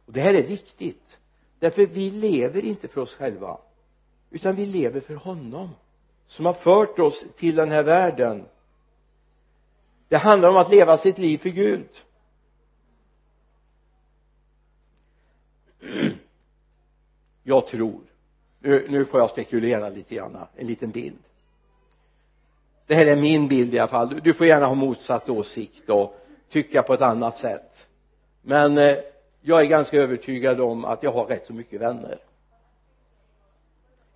och 0.06 0.12
det 0.12 0.20
här 0.20 0.34
är 0.34 0.46
viktigt 0.46 1.18
därför 1.58 1.86
vi 1.86 2.10
lever 2.10 2.64
inte 2.64 2.88
för 2.88 3.00
oss 3.00 3.14
själva 3.14 3.58
utan 4.30 4.54
vi 4.54 4.66
lever 4.66 5.00
för 5.00 5.14
honom 5.14 5.70
som 6.26 6.46
har 6.46 6.52
fört 6.52 6.98
oss 6.98 7.24
till 7.36 7.54
den 7.56 7.70
här 7.70 7.82
världen. 7.82 8.44
Det 10.08 10.16
handlar 10.16 10.48
om 10.48 10.56
att 10.56 10.70
leva 10.70 10.98
sitt 10.98 11.18
liv 11.18 11.38
för 11.38 11.48
Gud. 11.48 11.88
Jag 17.42 17.66
tror 17.66 18.00
nu, 18.66 18.86
nu 18.88 19.04
får 19.04 19.20
jag 19.20 19.30
spekulera 19.30 19.88
lite 19.88 20.14
grann 20.14 20.38
en 20.56 20.66
liten 20.66 20.90
bild. 20.90 21.18
Det 22.86 22.94
här 22.94 23.06
är 23.06 23.16
min 23.16 23.48
bild 23.48 23.74
i 23.74 23.78
alla 23.78 23.88
fall. 23.88 24.20
Du 24.24 24.34
får 24.34 24.46
gärna 24.46 24.66
ha 24.66 24.74
motsatt 24.74 25.28
åsikt 25.28 25.90
och 25.90 26.16
tycka 26.48 26.82
på 26.82 26.94
ett 26.94 27.00
annat 27.00 27.38
sätt. 27.38 27.86
Men 28.42 28.78
eh, 28.78 28.96
jag 29.40 29.60
är 29.60 29.66
ganska 29.66 29.96
övertygad 29.96 30.60
om 30.60 30.84
att 30.84 31.02
jag 31.02 31.12
har 31.12 31.26
rätt 31.26 31.46
så 31.46 31.52
mycket 31.52 31.80
vänner 31.80 32.18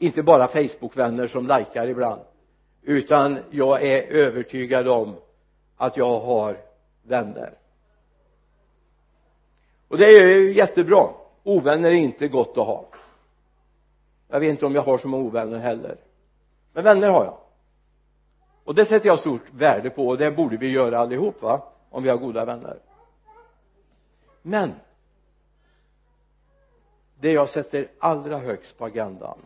inte 0.01 0.23
bara 0.23 0.49
facebookvänner 0.49 1.27
som 1.27 1.47
likar 1.47 1.87
ibland 1.87 2.21
utan 2.83 3.39
jag 3.51 3.83
är 3.83 4.03
övertygad 4.03 4.89
om 4.89 5.17
att 5.77 5.97
jag 5.97 6.21
har 6.21 6.57
vänner. 7.03 7.55
Och 9.89 9.99
det 9.99 10.05
är 10.05 10.27
ju 10.27 10.53
jättebra. 10.55 11.09
Ovänner 11.43 11.91
är 11.91 11.95
inte 11.95 12.29
gott 12.29 12.59
att 12.59 12.67
ha. 12.67 12.87
Jag 14.29 14.41
vet 14.41 14.51
inte 14.51 14.67
om 14.67 14.75
jag 14.75 14.83
har 14.83 14.99
så 14.99 15.09
många 15.09 15.25
ovänner 15.25 15.59
heller. 15.59 15.97
Men 16.73 16.85
vänner 16.85 17.09
har 17.09 17.25
jag. 17.25 17.39
Och 18.65 18.75
det 18.75 18.85
sätter 18.85 19.07
jag 19.07 19.19
stort 19.19 19.53
värde 19.53 19.91
på 19.91 20.09
och 20.09 20.19
det 20.19 20.31
borde 20.31 20.57
vi 20.57 20.71
göra 20.71 20.99
allihop 20.99 21.43
va? 21.43 21.63
Om 21.91 22.03
vi 22.03 22.09
har 22.09 22.17
goda 22.17 22.45
vänner. 22.45 22.79
Men 24.43 24.73
det 27.21 27.33
jag 27.33 27.49
sätter 27.49 27.89
allra 27.99 28.39
högst 28.39 28.79
på 28.79 28.85
agendan 28.85 29.39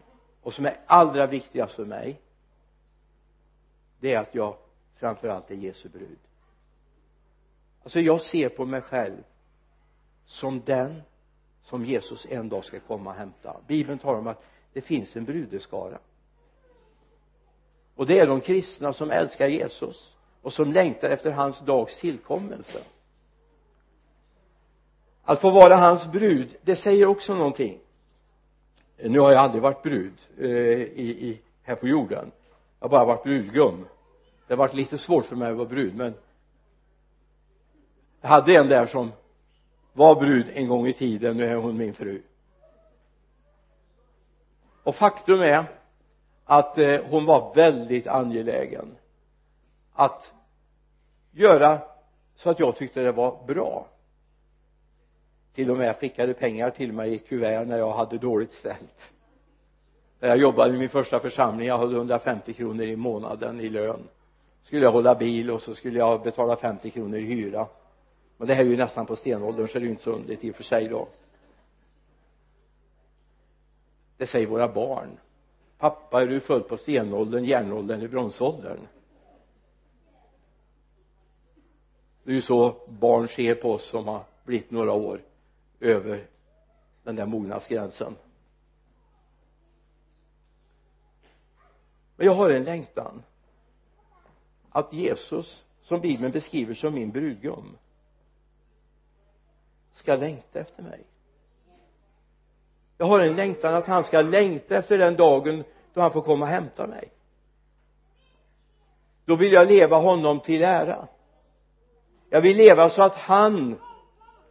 och 0.45 0.55
som 0.55 0.67
är 0.67 0.81
allra 0.87 1.27
viktigast 1.27 1.75
för 1.75 1.85
mig 1.85 2.21
det 4.01 4.15
är 4.15 4.19
att 4.19 4.35
jag 4.35 4.57
framförallt 4.97 5.51
är 5.51 5.55
Jesu 5.55 5.89
brud. 5.89 6.19
Alltså 7.83 8.01
jag 8.01 8.21
ser 8.21 8.49
på 8.49 8.65
mig 8.65 8.81
själv 8.81 9.25
som 10.27 10.63
den 10.65 11.03
som 11.63 11.85
Jesus 11.85 12.27
en 12.31 12.49
dag 12.49 12.65
ska 12.65 12.81
komma 12.81 13.11
och 13.11 13.17
hämta. 13.17 13.57
Bibeln 13.67 13.99
talar 13.99 14.19
om 14.19 14.27
att 14.27 14.45
det 14.73 14.81
finns 14.81 15.17
en 15.17 15.25
brudeskara. 15.25 15.99
Och 17.95 18.07
det 18.07 18.19
är 18.19 18.27
de 18.27 18.41
kristna 18.41 18.93
som 18.93 19.11
älskar 19.11 19.47
Jesus 19.47 20.15
och 20.43 20.53
som 20.53 20.73
längtar 20.73 21.11
efter 21.11 21.31
hans 21.31 21.61
dags 21.61 21.99
tillkommelse. 21.99 22.85
Att 25.23 25.41
få 25.41 25.51
vara 25.51 25.77
hans 25.77 26.07
brud 26.07 26.57
det 26.63 26.77
säger 26.77 27.07
också 27.07 27.35
någonting 27.35 27.81
nu 28.97 29.19
har 29.19 29.33
jag 29.33 29.41
aldrig 29.41 29.63
varit 29.63 29.83
brud 29.83 30.13
eh, 30.39 30.47
i, 30.47 31.29
i, 31.29 31.41
här 31.63 31.75
på 31.75 31.89
jorden. 31.89 32.33
Jag 32.81 32.85
har 32.87 32.91
bara 32.91 33.05
varit 33.05 33.23
brudgum. 33.23 33.87
Det 34.47 34.53
har 34.55 34.59
varit 34.59 34.75
lite 34.75 34.99
svårt 34.99 35.27
för 35.27 35.37
mig 35.37 35.51
att 35.51 35.57
vara 35.57 35.69
brud 35.69 35.97
men 35.97 36.15
jag 38.21 38.29
hade 38.29 38.57
en 38.57 38.69
där 38.69 38.87
som 38.87 39.13
var 39.93 40.15
brud 40.15 40.47
en 40.55 40.69
gång 40.69 40.87
i 40.87 40.93
tiden 40.93 41.37
nu 41.37 41.47
är 41.47 41.55
hon 41.55 41.77
min 41.77 41.95
fru. 41.95 42.23
Och 44.83 44.95
faktum 44.95 45.43
är 45.43 45.65
att 46.45 46.79
eh, 46.79 47.01
hon 47.11 47.25
var 47.25 47.55
väldigt 47.55 48.07
angelägen 48.07 48.97
att 49.93 50.33
göra 51.31 51.79
så 52.35 52.51
att 52.51 52.59
jag 52.59 52.77
tyckte 52.77 53.01
det 53.01 53.13
var 53.13 53.45
bra 53.47 53.87
till 55.55 55.71
och 55.71 55.77
med 55.77 55.97
skickade 55.97 56.35
pengar 56.35 56.71
till 56.71 56.93
mig 56.93 57.15
i 57.15 57.19
kuvert 57.19 57.65
när 57.67 57.79
jag 57.79 57.93
hade 57.93 58.19
dåligt 58.19 58.53
ställt. 58.53 59.13
När 60.21 60.29
jag 60.29 60.39
jobbade 60.39 60.75
i 60.75 60.79
min 60.79 60.89
första 60.89 61.21
församling 61.21 61.69
jag 61.69 61.79
hade 61.79 61.97
150 61.97 62.53
kronor 62.53 62.85
i 62.85 62.97
månaden 62.97 63.61
i 63.61 63.69
lön. 63.69 64.09
Skulle 64.63 64.85
jag 64.85 64.93
hålla 64.93 65.15
bil 65.15 65.51
och 65.51 65.63
så 65.63 65.75
skulle 65.75 65.99
jag 65.99 66.23
betala 66.23 66.57
50 66.57 66.91
kronor 66.91 67.19
i 67.19 67.25
hyra. 67.25 67.67
Men 68.37 68.49
det 68.49 68.55
här 68.55 68.65
är 68.65 68.69
ju 68.69 68.77
nästan 68.77 69.07
på 69.07 69.17
stenåldern 69.17 69.69
så 69.69 69.79
det 69.79 69.79
är 69.79 69.85
ju 69.85 69.91
inte 69.91 70.03
så 70.03 70.11
underligt 70.11 70.45
i 70.45 70.51
och 70.51 70.57
för 70.57 70.63
sig 70.63 70.89
då. 70.89 71.09
Det 74.17 74.27
säger 74.27 74.47
våra 74.47 74.69
barn. 74.69 75.19
Pappa 75.79 76.23
är 76.23 76.27
du 76.27 76.41
född 76.41 76.69
på 76.69 76.77
stenåldern, 76.77 77.45
järnåldern 77.45 77.99
eller 77.99 78.09
bronsåldern? 78.09 78.79
Det 82.23 82.31
är 82.31 82.35
ju 82.35 82.43
så 82.43 82.77
barn 82.89 83.29
ser 83.29 83.55
på 83.55 83.73
oss 83.73 83.91
som 83.91 84.09
har 84.09 84.23
blivit 84.45 84.71
några 84.71 84.93
år 84.93 85.21
över 85.81 86.27
den 87.03 87.17
där 87.17 87.27
mognadsgränsen. 87.27 88.17
Men 92.17 92.27
jag 92.27 92.35
har 92.35 92.51
en 92.51 92.65
längtan 92.65 93.23
att 94.71 94.93
Jesus 94.93 95.65
som 95.83 96.01
bibeln 96.01 96.33
beskriver 96.33 96.75
som 96.75 96.95
min 96.95 97.11
brudgum 97.11 97.77
ska 99.93 100.17
längta 100.17 100.61
efter 100.61 100.83
mig. 100.83 101.05
Jag 102.99 103.07
har 103.07 103.21
en 103.21 103.37
längtan 103.37 103.75
att 103.75 103.87
han 103.87 104.05
ska 104.05 104.23
längta 104.23 104.77
efter 104.77 104.99
den 104.99 105.17
dagen 105.17 105.65
då 105.95 106.01
han 106.01 106.13
får 106.13 106.23
komma 106.23 106.45
och 106.45 106.51
hämta 106.51 106.87
mig. 106.87 107.11
Då 109.25 109.37
vill 109.37 109.53
jag 109.53 109.69
leva 109.69 109.97
honom 109.97 110.41
till 110.41 110.63
ära. 110.63 111.09
Jag 112.31 112.41
vill 112.41 112.57
leva 112.57 112.91
så 112.91 113.03
att 113.03 113.15
han 113.15 113.79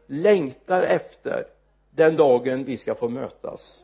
längtar 0.06 0.84
efter 0.84 1.48
den 1.92 2.18
dagen 2.18 2.64
vi 2.64 2.78
ska 2.78 2.96
få 2.96 3.10
mötas. 3.10 3.84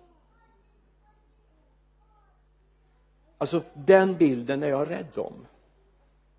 Alltså 3.38 3.64
den 3.74 4.18
bilden 4.18 4.64
är 4.64 4.68
jag 4.68 4.90
rädd 4.90 5.18
om. 5.18 5.46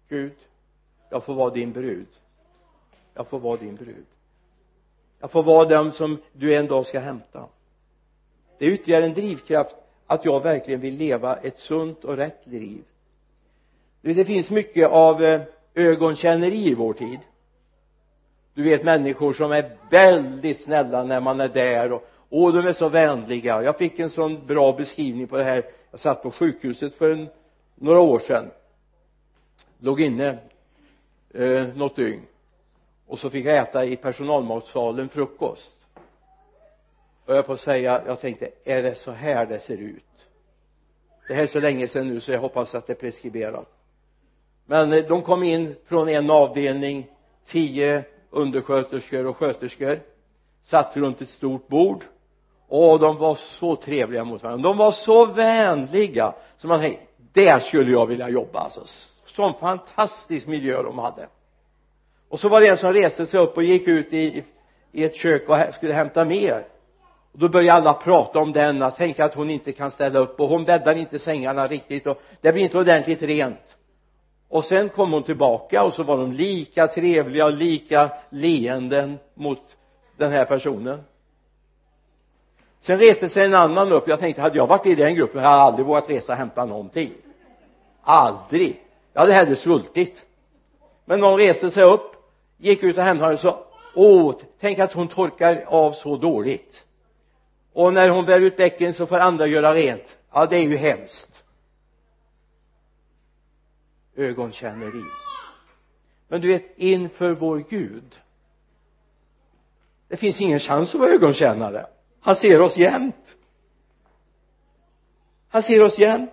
Gud 0.09 0.37
jag 1.11 1.25
får 1.25 1.35
vara 1.35 1.51
din 1.51 1.73
brud. 1.73 2.07
Jag 3.15 3.29
får 3.29 3.39
vara 3.39 3.57
din 3.57 3.77
brud. 3.77 4.07
Jag 5.21 5.31
får 5.31 5.43
vara 5.43 5.69
den 5.69 5.93
som 5.93 6.19
du 6.33 6.55
en 6.55 6.67
dag 6.67 6.87
ska 6.87 7.01
hämta. 7.01 7.49
Det 8.59 8.67
är 8.67 8.71
ytterligare 8.71 9.05
en 9.05 9.15
drivkraft 9.15 9.77
att 10.07 10.25
jag 10.25 10.43
verkligen 10.43 10.81
vill 10.81 10.97
leva 10.97 11.37
ett 11.37 11.59
sunt 11.59 12.05
och 12.05 12.17
rätt 12.17 12.47
liv. 12.47 12.85
Det 14.01 14.25
finns 14.25 14.51
mycket 14.51 14.91
av 14.91 15.25
eh, 15.25 15.43
ögonkänneri 15.75 16.69
i 16.69 16.75
vår 16.75 16.93
tid 16.93 17.19
du 18.55 18.63
vet 18.63 18.85
människor 18.85 19.33
som 19.33 19.53
är 19.53 19.77
väldigt 19.91 20.61
snälla 20.61 21.05
när 21.05 21.21
man 21.21 21.41
är 21.41 21.49
där 21.49 21.93
och 21.93 22.07
åh 22.29 22.55
de 22.55 22.67
är 22.69 22.73
så 22.73 22.89
vänliga. 22.89 23.63
Jag 23.63 23.79
fick 23.79 23.99
en 23.99 24.11
sån 24.11 24.47
bra 24.47 24.73
beskrivning 24.73 25.27
på 25.27 25.37
det 25.37 25.45
här. 25.45 25.65
Jag 25.91 26.01
satt 26.01 26.23
på 26.23 26.31
sjukhuset 26.31 26.95
för 26.95 27.11
en, 27.11 27.29
några 27.75 28.01
år 28.01 28.19
sedan. 28.19 28.51
Låg 29.79 30.01
inne 30.01 30.39
eh, 31.35 31.67
något 31.75 31.97
dygn. 31.97 32.23
Och 33.07 33.19
så 33.19 33.31
fick 33.31 33.47
jag 33.47 33.57
äta 33.57 33.85
i 33.85 33.97
personalmatsalen 33.97 35.09
frukost. 35.09 35.77
Och 37.27 37.37
jag 37.37 37.47
på 37.47 37.53
att 37.53 37.61
säga 37.61 38.03
jag 38.07 38.21
tänkte 38.21 38.51
är 38.65 38.83
det 38.83 38.95
så 38.95 39.11
här 39.11 39.47
det 39.47 39.61
ser 39.61 39.77
ut? 39.77 40.05
Det 41.29 41.35
här 41.35 41.43
är 41.43 41.47
så 41.47 41.61
länge 41.61 41.89
sedan 41.89 42.09
nu 42.09 42.21
så 42.21 42.33
jag 42.33 42.41
hoppas 42.41 42.75
att 42.75 42.87
det 42.87 42.93
är 42.93 42.95
preskriberat. 42.95 43.69
Men 44.67 44.93
eh, 44.93 45.05
de 45.05 45.23
kom 45.23 45.43
in 45.43 45.75
från 45.87 46.09
en 46.09 46.31
avdelning 46.31 47.07
tio 47.47 48.05
undersköterskor 48.31 49.27
och 49.27 49.37
sköterskor 49.37 50.01
satt 50.63 50.97
runt 50.97 51.21
ett 51.21 51.31
stort 51.31 51.69
bord 51.69 52.05
och 52.69 52.99
de 52.99 53.17
var 53.17 53.35
så 53.35 53.77
trevliga 53.77 54.25
mot 54.25 54.43
varandra. 54.43 54.69
De 54.69 54.77
var 54.77 54.93
så 54.93 55.27
vänliga 55.27 56.35
så 56.57 56.69
man 56.69 56.81
tänkte 56.81 57.03
där 57.33 57.61
skulle 57.61 57.91
jag 57.91 58.07
vilja 58.07 58.29
jobba 58.29 58.59
alltså. 58.59 58.81
Sån 59.27 59.55
fantastisk 59.55 60.47
miljö 60.47 60.83
de 60.83 60.99
hade. 60.99 61.29
Och 62.29 62.41
så 62.41 62.49
var 62.49 62.61
det 62.61 62.69
en 62.69 62.79
som 62.79 62.93
reste 62.93 63.27
sig 63.27 63.41
upp 63.41 63.57
och 63.57 63.63
gick 63.63 63.89
ut 63.89 64.13
i, 64.13 64.45
i 64.93 65.05
ett 65.05 65.17
kök 65.17 65.49
och 65.49 65.75
skulle 65.75 65.93
hämta 65.93 66.25
mer. 66.25 66.67
Och 67.33 67.39
då 67.39 67.49
började 67.49 67.79
alla 67.79 67.93
prata 67.93 68.39
om 68.39 68.53
denna. 68.53 68.91
Tänka 68.91 69.25
att 69.25 69.35
hon 69.35 69.51
inte 69.51 69.73
kan 69.73 69.91
ställa 69.91 70.19
upp 70.19 70.41
och 70.41 70.49
hon 70.49 70.65
bäddar 70.65 70.97
inte 70.97 71.19
sängarna 71.19 71.67
riktigt 71.67 72.07
och 72.07 72.23
det 72.41 72.53
blir 72.53 72.63
inte 72.63 72.79
ordentligt 72.79 73.23
rent 73.23 73.77
och 74.51 74.65
sen 74.65 74.89
kom 74.89 75.13
hon 75.13 75.23
tillbaka 75.23 75.83
och 75.83 75.95
så 75.95 76.03
var 76.03 76.17
de 76.17 76.33
lika 76.33 76.87
trevliga 76.87 77.45
och 77.47 77.53
lika 77.53 78.11
leenden 78.31 79.19
mot 79.35 79.77
den 80.17 80.33
här 80.33 80.45
personen. 80.45 81.01
Sen 82.81 82.99
reste 82.99 83.29
sig 83.29 83.45
en 83.45 83.55
annan 83.55 83.93
upp. 83.93 84.09
Jag 84.09 84.19
tänkte 84.19 84.43
hade 84.43 84.57
jag 84.57 84.67
varit 84.67 84.87
i 84.87 84.95
den 84.95 85.15
gruppen 85.15 85.43
hade 85.43 85.57
jag 85.57 85.67
aldrig 85.67 85.87
vågat 85.87 86.11
resa 86.11 86.33
och 86.33 86.39
hämta 86.39 86.65
någonting. 86.65 87.13
Aldrig. 88.03 88.83
Jag 89.13 89.21
hade 89.21 89.33
hellre 89.33 89.57
svultit. 89.57 90.25
Men 91.05 91.21
någon 91.21 91.39
reste 91.39 91.71
sig 91.71 91.83
upp 91.83 92.13
gick 92.57 92.83
ut 92.83 92.97
och 92.97 93.03
hämtade 93.03 93.35
och 93.35 93.41
sa 93.41 93.67
åh 93.95 94.35
tänk 94.61 94.79
att 94.79 94.93
hon 94.93 95.09
torkar 95.09 95.65
av 95.67 95.93
så 95.93 96.17
dåligt. 96.17 96.85
Och 97.73 97.93
när 97.93 98.09
hon 98.09 98.25
bär 98.25 98.41
ut 98.41 98.57
bäcken 98.57 98.95
så 98.95 99.07
får 99.07 99.19
andra 99.19 99.47
göra 99.47 99.75
rent. 99.75 100.19
Ja 100.33 100.47
det 100.47 100.57
är 100.57 100.63
ju 100.63 100.77
hemskt 100.77 101.30
ögonkänneri 104.17 105.05
men 106.29 106.41
du 106.41 106.49
vet 106.49 106.65
inför 106.77 107.31
vår 107.31 107.65
Gud 107.71 108.21
det 110.09 110.17
finns 110.17 110.41
ingen 110.41 110.61
chans 110.61 110.95
att 110.95 111.01
vara 111.01 111.11
ögonkännare 111.11 111.87
han 112.21 112.37
ser 112.37 112.61
oss 112.61 112.77
jämt. 112.77 113.37
Han 115.49 115.63
ser 115.63 115.83
oss 115.83 115.99
jämt. 115.99 116.31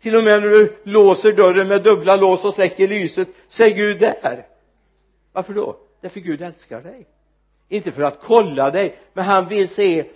Till 0.00 0.16
och 0.16 0.24
med 0.24 0.42
när 0.42 0.48
du 0.48 0.76
låser 0.84 1.32
dörren 1.32 1.68
med 1.68 1.82
dubbla 1.82 2.16
lås 2.16 2.44
och 2.44 2.54
släcker 2.54 2.88
lyset 2.88 3.28
så 3.48 3.62
är 3.62 3.70
Gud 3.70 4.00
där. 4.00 4.46
Varför 5.32 5.54
då? 5.54 5.76
Därför 6.00 6.20
Gud 6.20 6.42
älskar 6.42 6.82
dig. 6.82 7.06
Inte 7.68 7.92
för 7.92 8.02
att 8.02 8.20
kolla 8.20 8.70
dig 8.70 8.98
men 9.12 9.24
han 9.24 9.48
vill 9.48 9.68
se 9.68 10.10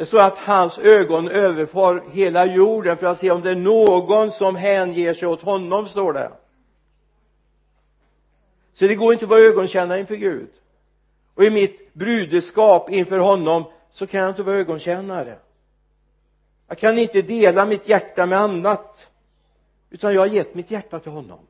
det 0.00 0.06
står 0.06 0.20
att 0.20 0.36
hans 0.36 0.78
ögon 0.78 1.28
överfar 1.28 2.02
hela 2.12 2.46
jorden 2.46 2.96
för 2.96 3.06
att 3.06 3.20
se 3.20 3.30
om 3.30 3.40
det 3.40 3.50
är 3.50 3.56
någon 3.56 4.32
som 4.32 4.56
hänger 4.56 5.14
sig 5.14 5.28
åt 5.28 5.42
honom 5.42 5.88
står 5.88 6.12
det. 6.12 6.32
Så 8.74 8.86
det 8.86 8.94
går 8.94 9.12
inte 9.12 9.24
att 9.24 9.30
vara 9.30 9.40
ögonkännare 9.40 10.00
inför 10.00 10.14
Gud. 10.14 10.48
Och 11.34 11.44
i 11.44 11.50
mitt 11.50 11.94
brudeskap 11.94 12.90
inför 12.90 13.18
honom 13.18 13.64
så 13.92 14.06
kan 14.06 14.20
jag 14.20 14.30
inte 14.30 14.42
vara 14.42 14.56
ögonkännare. 14.56 15.38
Jag 16.68 16.78
kan 16.78 16.98
inte 16.98 17.22
dela 17.22 17.66
mitt 17.66 17.88
hjärta 17.88 18.26
med 18.26 18.40
annat 18.40 19.10
utan 19.90 20.14
jag 20.14 20.20
har 20.20 20.26
gett 20.26 20.54
mitt 20.54 20.70
hjärta 20.70 21.00
till 21.00 21.12
honom. 21.12 21.46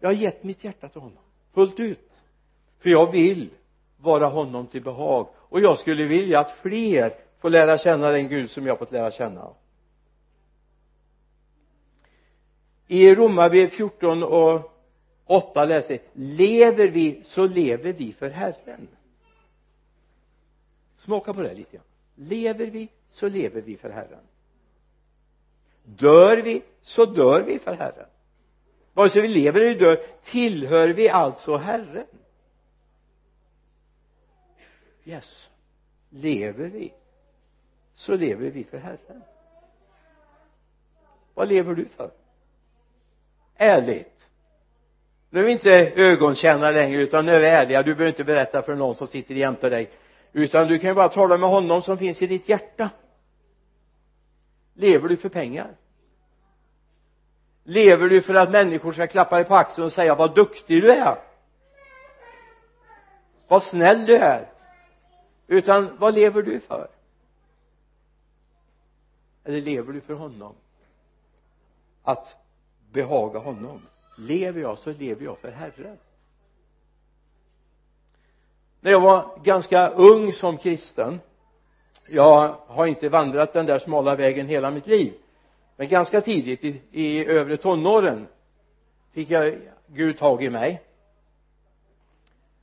Jag 0.00 0.08
har 0.08 0.14
gett 0.14 0.44
mitt 0.44 0.64
hjärta 0.64 0.88
till 0.88 1.00
honom 1.00 1.22
fullt 1.54 1.80
ut. 1.80 2.10
För 2.78 2.90
jag 2.90 3.12
vill 3.12 3.50
vara 4.02 4.26
honom 4.26 4.66
till 4.66 4.82
behag. 4.82 5.28
Och 5.36 5.60
jag 5.60 5.78
skulle 5.78 6.04
vilja 6.04 6.40
att 6.40 6.50
fler 6.50 7.14
får 7.38 7.50
lära 7.50 7.78
känna 7.78 8.10
den 8.10 8.28
Gud 8.28 8.50
som 8.50 8.66
jag 8.66 8.78
fått 8.78 8.92
lära 8.92 9.10
känna. 9.10 9.54
I 12.86 13.14
Romarbrevet 13.14 13.72
14 13.72 14.22
och 14.22 14.72
8 15.24 15.64
läser 15.64 15.98
lever 16.12 16.88
vi 16.88 17.22
så 17.24 17.46
lever 17.46 17.92
vi 17.92 18.12
för 18.12 18.30
Herren. 18.30 18.88
Smaka 20.98 21.34
på 21.34 21.42
det 21.42 21.54
lite 21.54 21.76
grann. 21.76 21.86
Lever 22.14 22.66
vi 22.66 22.88
så 23.08 23.28
lever 23.28 23.60
vi 23.60 23.76
för 23.76 23.90
Herren. 23.90 24.24
Dör 25.84 26.36
vi 26.36 26.62
så 26.82 27.04
dör 27.04 27.40
vi 27.40 27.58
för 27.58 27.74
Herren. 27.74 28.08
Vare 28.92 29.10
sig 29.10 29.22
vi 29.22 29.28
lever 29.28 29.60
eller 29.60 29.80
dör 29.80 30.00
tillhör 30.22 30.88
vi 30.88 31.08
alltså 31.08 31.56
Herren? 31.56 32.06
Yes. 35.04 35.48
Lever 36.10 36.68
vi 36.68 36.92
så 37.94 38.16
lever 38.16 38.50
vi 38.50 38.64
för 38.64 38.78
Herren. 38.78 39.22
Vad 41.34 41.48
lever 41.48 41.74
du 41.74 41.84
för? 41.84 42.10
Ärligt. 43.56 44.28
Nu 45.30 45.40
är 45.40 45.44
vi 45.44 45.52
inte 45.52 45.92
ögontjänare 45.96 46.72
längre 46.72 47.00
utan 47.00 47.26
nu 47.26 47.32
är 47.32 47.40
vi 47.40 47.46
ärliga. 47.46 47.82
Du 47.82 47.94
behöver 47.94 48.08
inte 48.08 48.24
berätta 48.24 48.62
för 48.62 48.74
någon 48.74 48.96
som 48.96 49.06
sitter 49.06 49.34
jämte 49.34 49.68
dig. 49.68 49.90
Utan 50.32 50.68
du 50.68 50.78
kan 50.78 50.90
ju 50.90 50.94
bara 50.94 51.08
tala 51.08 51.36
med 51.36 51.48
honom 51.48 51.82
som 51.82 51.98
finns 51.98 52.22
i 52.22 52.26
ditt 52.26 52.48
hjärta. 52.48 52.90
Lever 54.74 55.08
du 55.08 55.16
för 55.16 55.28
pengar? 55.28 55.76
Lever 57.64 58.08
du 58.08 58.22
för 58.22 58.34
att 58.34 58.50
människor 58.50 58.92
ska 58.92 59.06
klappa 59.06 59.36
dig 59.36 59.44
på 59.44 59.54
axeln 59.54 59.86
och 59.86 59.92
säga 59.92 60.14
vad 60.14 60.34
duktig 60.34 60.82
du 60.82 60.92
är. 60.92 61.18
Vad 63.48 63.62
snäll 63.62 64.06
du 64.06 64.16
är 64.16 64.51
utan 65.52 65.96
vad 65.98 66.14
lever 66.14 66.42
du 66.42 66.60
för? 66.60 66.88
Eller 69.44 69.60
lever 69.60 69.92
du 69.92 70.00
för 70.00 70.14
honom? 70.14 70.54
Att 72.02 72.36
behaga 72.92 73.38
honom. 73.38 73.82
Lever 74.18 74.60
jag 74.60 74.78
så 74.78 74.92
lever 74.92 75.24
jag 75.24 75.38
för 75.38 75.50
Herren. 75.50 75.98
När 78.80 78.90
jag 78.90 79.00
var 79.00 79.38
ganska 79.44 79.88
ung 79.88 80.32
som 80.32 80.58
kristen 80.58 81.20
jag 82.08 82.56
har 82.66 82.86
inte 82.86 83.08
vandrat 83.08 83.52
den 83.52 83.66
där 83.66 83.78
smala 83.78 84.16
vägen 84.16 84.48
hela 84.48 84.70
mitt 84.70 84.86
liv 84.86 85.14
men 85.76 85.88
ganska 85.88 86.20
tidigt 86.20 86.64
i, 86.64 86.80
i 86.90 87.26
övre 87.26 87.56
tonåren 87.56 88.26
fick 89.12 89.30
jag 89.30 89.58
Gud 89.86 90.18
tag 90.18 90.44
i 90.44 90.50
mig. 90.50 90.82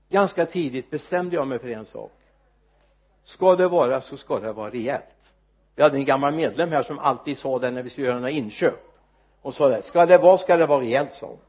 Ganska 0.09 0.45
tidigt 0.45 0.89
bestämde 0.89 1.35
jag 1.35 1.47
mig 1.47 1.59
för 1.59 1.67
en 1.67 1.85
sak 1.85 2.18
ska 3.29 3.55
det 3.55 3.67
vara 3.67 4.01
så 4.01 4.17
ska 4.17 4.39
det 4.39 4.51
vara 4.51 4.71
rejält. 4.71 5.33
Vi 5.75 5.83
hade 5.83 5.97
en 5.97 6.05
gammal 6.05 6.33
medlem 6.33 6.71
här 6.71 6.83
som 6.83 6.99
alltid 6.99 7.37
sa 7.37 7.59
det 7.59 7.71
när 7.71 7.83
vi 7.83 7.89
skulle 7.89 8.07
göra 8.07 8.15
några 8.15 8.29
inköp. 8.29 8.79
Och 9.41 9.53
sa 9.53 9.67
det 9.67 9.83
ska 9.83 10.05
det 10.05 10.17
vara 10.17 10.37
ska 10.37 10.57
det 10.57 10.65
vara 10.65 10.81
rejält 10.81 11.13
sa 11.13 11.27
hon. 11.27 11.39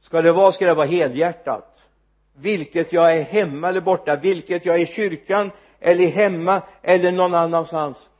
Ska 0.00 0.22
det 0.22 0.32
vara 0.32 0.52
ska 0.52 0.66
det 0.66 0.74
vara 0.74 0.86
helhjärtat. 0.86 1.88
Vilket 2.34 2.92
jag 2.92 3.16
är 3.16 3.22
hemma 3.22 3.68
eller 3.68 3.80
borta 3.80 4.16
vilket 4.16 4.66
jag 4.66 4.74
är 4.74 4.80
i 4.80 4.86
kyrkan 4.86 5.50
eller 5.80 6.06
hemma 6.06 6.62
eller 6.82 7.12
någon 7.12 7.34
annanstans 7.34 8.10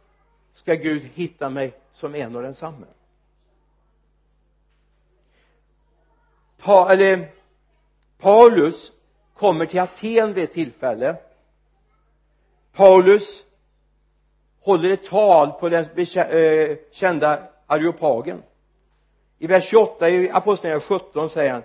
ska 0.53 0.75
Gud 0.75 1.05
hitta 1.15 1.51
mig 1.51 1.73
som 1.93 2.15
en 2.15 2.37
och 2.37 2.43
densamme. 2.43 2.87
Pa, 6.59 6.93
eller 6.93 7.29
Paulus 8.19 8.93
kommer 9.35 9.67
till 9.67 9.81
Aten 9.81 10.33
vid 10.33 10.45
ett 10.45 10.53
tillfälle. 10.53 11.17
Paulus 12.77 13.45
håller 14.61 14.93
ett 14.93 15.05
tal 15.05 15.51
på 15.53 15.69
den 15.69 15.85
eh, 16.15 16.77
kända 16.93 17.43
areopagen. 17.67 18.43
I 19.39 19.47
vers 19.47 19.65
28 19.71 20.11
i 20.11 20.31
apostlagärningarna 20.31 20.99
17 20.99 21.31
säger 21.31 21.53
han 21.53 21.63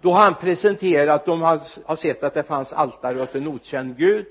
då 0.00 0.12
han 0.12 0.34
presenterat 0.34 1.24
de 1.24 1.42
har, 1.42 1.60
har 1.84 1.96
sett 1.96 2.24
att 2.24 2.34
det 2.34 2.42
fanns 2.42 2.72
altare 2.72 3.22
åt 3.22 3.34
en 3.34 3.48
okänd 3.48 3.96
gud. 3.96 4.26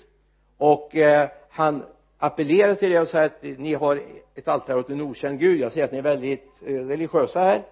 Och 0.58 0.96
eh, 0.96 1.30
han 1.50 1.84
appellerar 2.18 2.76
till 2.76 2.92
det 2.92 3.00
och 3.00 3.08
säger 3.08 3.26
att 3.26 3.44
ni 3.44 3.74
har 3.74 4.02
ett 4.36 4.48
altare 4.48 4.80
åt 4.80 4.90
en 4.90 5.02
okänd 5.02 5.40
gud. 5.40 5.60
Jag 5.60 5.72
ser 5.72 5.84
att 5.84 5.92
ni 5.92 5.98
är 5.98 6.02
väldigt 6.02 6.52
eh, 6.66 6.74
religiösa 6.74 7.40
här. 7.40 7.64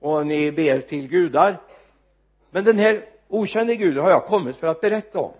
Och 0.00 0.26
ni 0.26 0.52
ber 0.52 0.80
till 0.80 1.08
gudar. 1.08 1.60
Men 2.50 2.64
den 2.64 2.78
här 2.78 3.04
okände 3.28 3.76
guden 3.76 4.04
har 4.04 4.10
jag 4.10 4.26
kommit 4.26 4.56
för 4.56 4.66
att 4.66 4.80
berätta 4.80 5.18
om 5.18 5.32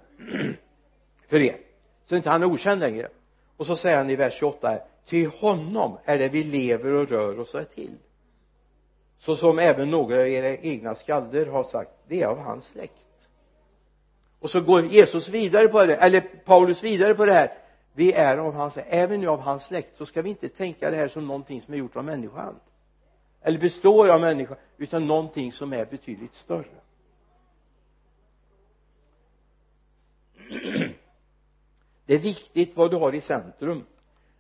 för 1.29 1.41
er 1.41 1.57
så 2.05 2.17
inte 2.17 2.31
han 2.31 2.43
är 2.43 2.47
okänd 2.47 2.81
längre. 2.81 3.09
Och 3.57 3.67
så 3.67 3.77
säger 3.77 3.97
han 3.97 4.11
i 4.11 4.17
vers 4.17 4.35
28 4.35 4.79
till 5.07 5.27
honom 5.27 5.99
är 6.05 6.19
det 6.19 6.29
vi 6.29 6.43
lever 6.43 6.93
och 6.93 7.09
rör 7.09 7.41
oss 7.41 7.55
och 7.55 7.61
är 7.61 7.65
till. 7.65 7.95
Så 9.19 9.37
som 9.37 9.59
även 9.59 9.91
några 9.91 10.21
av 10.21 10.29
era 10.29 10.57
egna 10.57 10.95
skalder 10.95 11.47
har 11.47 11.65
sagt 11.65 11.91
det 12.09 12.23
är 12.23 12.27
av 12.27 12.39
hans 12.39 12.67
släkt. 12.67 13.29
Och 14.41 14.51
så 14.51 14.61
går 14.61 14.87
Jesus 14.87 15.29
vidare 15.29 15.69
på 15.69 15.87
det 15.87 15.97
eller 15.97 16.21
Paulus 16.21 16.83
vidare 16.83 17.15
på 17.15 17.27
det 17.27 17.33
här 17.33 17.53
vi 17.95 18.13
är 18.13 18.39
av 18.39 18.55
hans 18.55 18.73
släkt 18.73 18.89
även 18.91 19.21
nu 19.21 19.29
av 19.29 19.41
hans 19.41 19.65
släkt 19.65 19.97
så 19.97 20.07
ska 20.07 20.23
vi 20.23 20.31
inte 20.31 20.49
tänka 20.49 20.91
det 20.91 20.97
här 20.97 21.09
som 21.09 21.27
någonting 21.27 21.63
som 21.63 21.75
är 21.75 21.79
gjort 21.79 21.97
av 21.97 22.05
människan. 22.05 22.55
Eller 23.43 23.59
består 23.59 24.09
av 24.09 24.21
människan 24.21 24.57
utan 24.77 25.07
någonting 25.07 25.53
som 25.53 25.73
är 25.73 25.85
betydligt 25.85 26.35
större 26.35 26.67
det 32.07 32.15
är 32.15 32.19
viktigt 32.19 32.77
vad 32.77 32.91
du 32.91 32.97
har 32.97 33.15
i 33.15 33.21
centrum. 33.21 33.85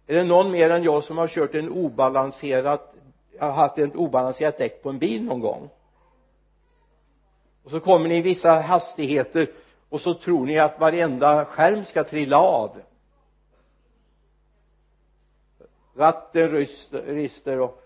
Är 0.07 0.15
det 0.15 0.25
någon 0.25 0.51
mer 0.51 0.71
än 0.71 0.83
jag 0.83 1.05
som 1.05 1.19
har 1.19 1.29
kört 1.29 1.55
en 1.55 1.71
obalanserat 1.71 2.95
har 3.41 3.51
haft 3.51 3.79
ett 3.79 3.97
obalanserat 3.97 4.59
däck 4.59 4.83
på 4.83 4.89
en 4.89 4.99
bil 4.99 5.25
någon 5.25 5.41
gång? 5.41 5.71
Och 7.65 7.71
så 7.71 7.81
kommer 7.81 8.09
ni 8.09 8.17
i 8.17 8.23
vissa 8.23 8.53
hastigheter 8.53 9.51
och 9.89 10.01
så 10.01 10.15
tror 10.15 10.47
ni 10.47 10.59
att 10.59 10.81
varenda 10.81 11.45
skärm 11.45 11.85
ska 11.85 12.05
trilla 12.05 12.39
av. 12.39 12.77
Ratten 15.97 16.67
rister 16.91 17.61
och 17.61 17.83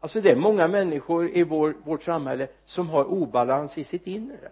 alltså 0.00 0.20
det 0.20 0.30
är 0.30 0.36
många 0.36 0.68
människor 0.68 1.28
i 1.28 1.44
vår, 1.44 1.76
vårt 1.84 2.02
samhälle 2.02 2.48
som 2.66 2.90
har 2.90 3.04
obalans 3.04 3.78
i 3.78 3.84
sitt 3.84 4.06
inre 4.06 4.50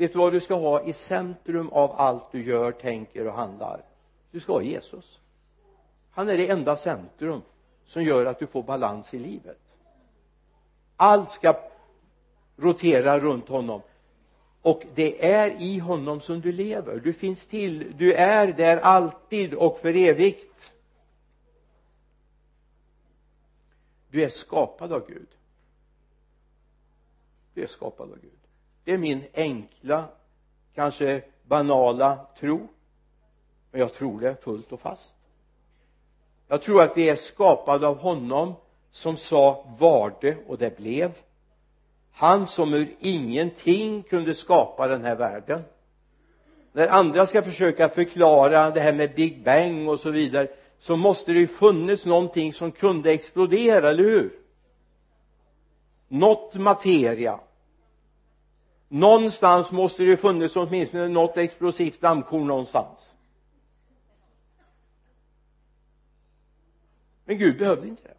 vet 0.00 0.12
du 0.12 0.18
vad 0.18 0.32
du 0.32 0.40
ska 0.40 0.54
ha 0.54 0.82
i 0.82 0.92
centrum 0.92 1.68
av 1.68 1.92
allt 1.92 2.32
du 2.32 2.44
gör, 2.44 2.72
tänker 2.72 3.26
och 3.26 3.34
handlar? 3.34 3.84
Du 4.30 4.40
ska 4.40 4.52
ha 4.52 4.62
Jesus. 4.62 5.20
Han 6.10 6.28
är 6.28 6.36
det 6.36 6.48
enda 6.50 6.76
centrum 6.76 7.42
som 7.86 8.02
gör 8.02 8.26
att 8.26 8.38
du 8.38 8.46
får 8.46 8.62
balans 8.62 9.14
i 9.14 9.18
livet. 9.18 9.60
Allt 10.96 11.30
ska 11.30 11.70
rotera 12.56 13.18
runt 13.18 13.48
honom. 13.48 13.82
Och 14.62 14.82
det 14.94 15.26
är 15.32 15.62
i 15.62 15.78
honom 15.78 16.20
som 16.20 16.40
du 16.40 16.52
lever. 16.52 17.00
Du 17.04 17.12
finns 17.12 17.46
till. 17.46 17.96
Du 17.96 18.12
är 18.12 18.52
där 18.52 18.76
alltid 18.76 19.54
och 19.54 19.78
för 19.78 19.96
evigt. 19.96 20.72
Du 24.10 24.24
är 24.24 24.28
skapad 24.28 24.92
av 24.92 25.06
Gud. 25.08 25.28
Du 27.54 27.62
är 27.62 27.66
skapad 27.66 28.10
av 28.10 28.18
Gud 28.20 28.39
det 28.90 28.94
är 28.94 28.98
min 28.98 29.24
enkla 29.34 30.04
kanske 30.74 31.22
banala 31.42 32.26
tro. 32.40 32.68
Men 33.70 33.80
jag 33.80 33.94
tror 33.94 34.20
det 34.20 34.42
fullt 34.42 34.72
och 34.72 34.80
fast. 34.80 35.14
Jag 36.48 36.62
tror 36.62 36.82
att 36.82 36.96
vi 36.96 37.08
är 37.08 37.16
skapade 37.16 37.88
av 37.88 37.98
honom 37.98 38.54
som 38.90 39.16
sa 39.16 39.66
var 39.78 40.14
det 40.20 40.36
och 40.46 40.58
det 40.58 40.76
blev. 40.76 41.12
Han 42.12 42.46
som 42.46 42.74
ur 42.74 42.94
ingenting 43.00 44.02
kunde 44.02 44.34
skapa 44.34 44.86
den 44.86 45.04
här 45.04 45.16
världen. 45.16 45.62
När 46.72 46.88
andra 46.88 47.26
ska 47.26 47.42
försöka 47.42 47.88
förklara 47.88 48.70
det 48.70 48.80
här 48.80 48.92
med 48.92 49.14
Big 49.14 49.44
Bang 49.44 49.88
och 49.88 50.00
så 50.00 50.10
vidare 50.10 50.48
så 50.78 50.96
måste 50.96 51.32
det 51.32 51.38
ju 51.38 51.48
funnits 51.48 52.06
någonting 52.06 52.52
som 52.52 52.72
kunde 52.72 53.12
explodera, 53.12 53.88
eller 53.88 54.04
hur? 54.04 54.32
Något 56.08 56.54
materia 56.54 57.40
någonstans 58.92 59.72
måste 59.72 60.02
det 60.02 60.08
ju 60.08 60.16
funnits 60.16 60.56
åtminstone 60.56 61.08
något 61.08 61.36
explosivt 61.36 62.00
dammkorn 62.00 62.46
någonstans. 62.46 63.14
Men 67.24 67.38
Gud 67.38 67.58
behövde 67.58 67.88
inte 67.88 68.02
det. 68.02 68.14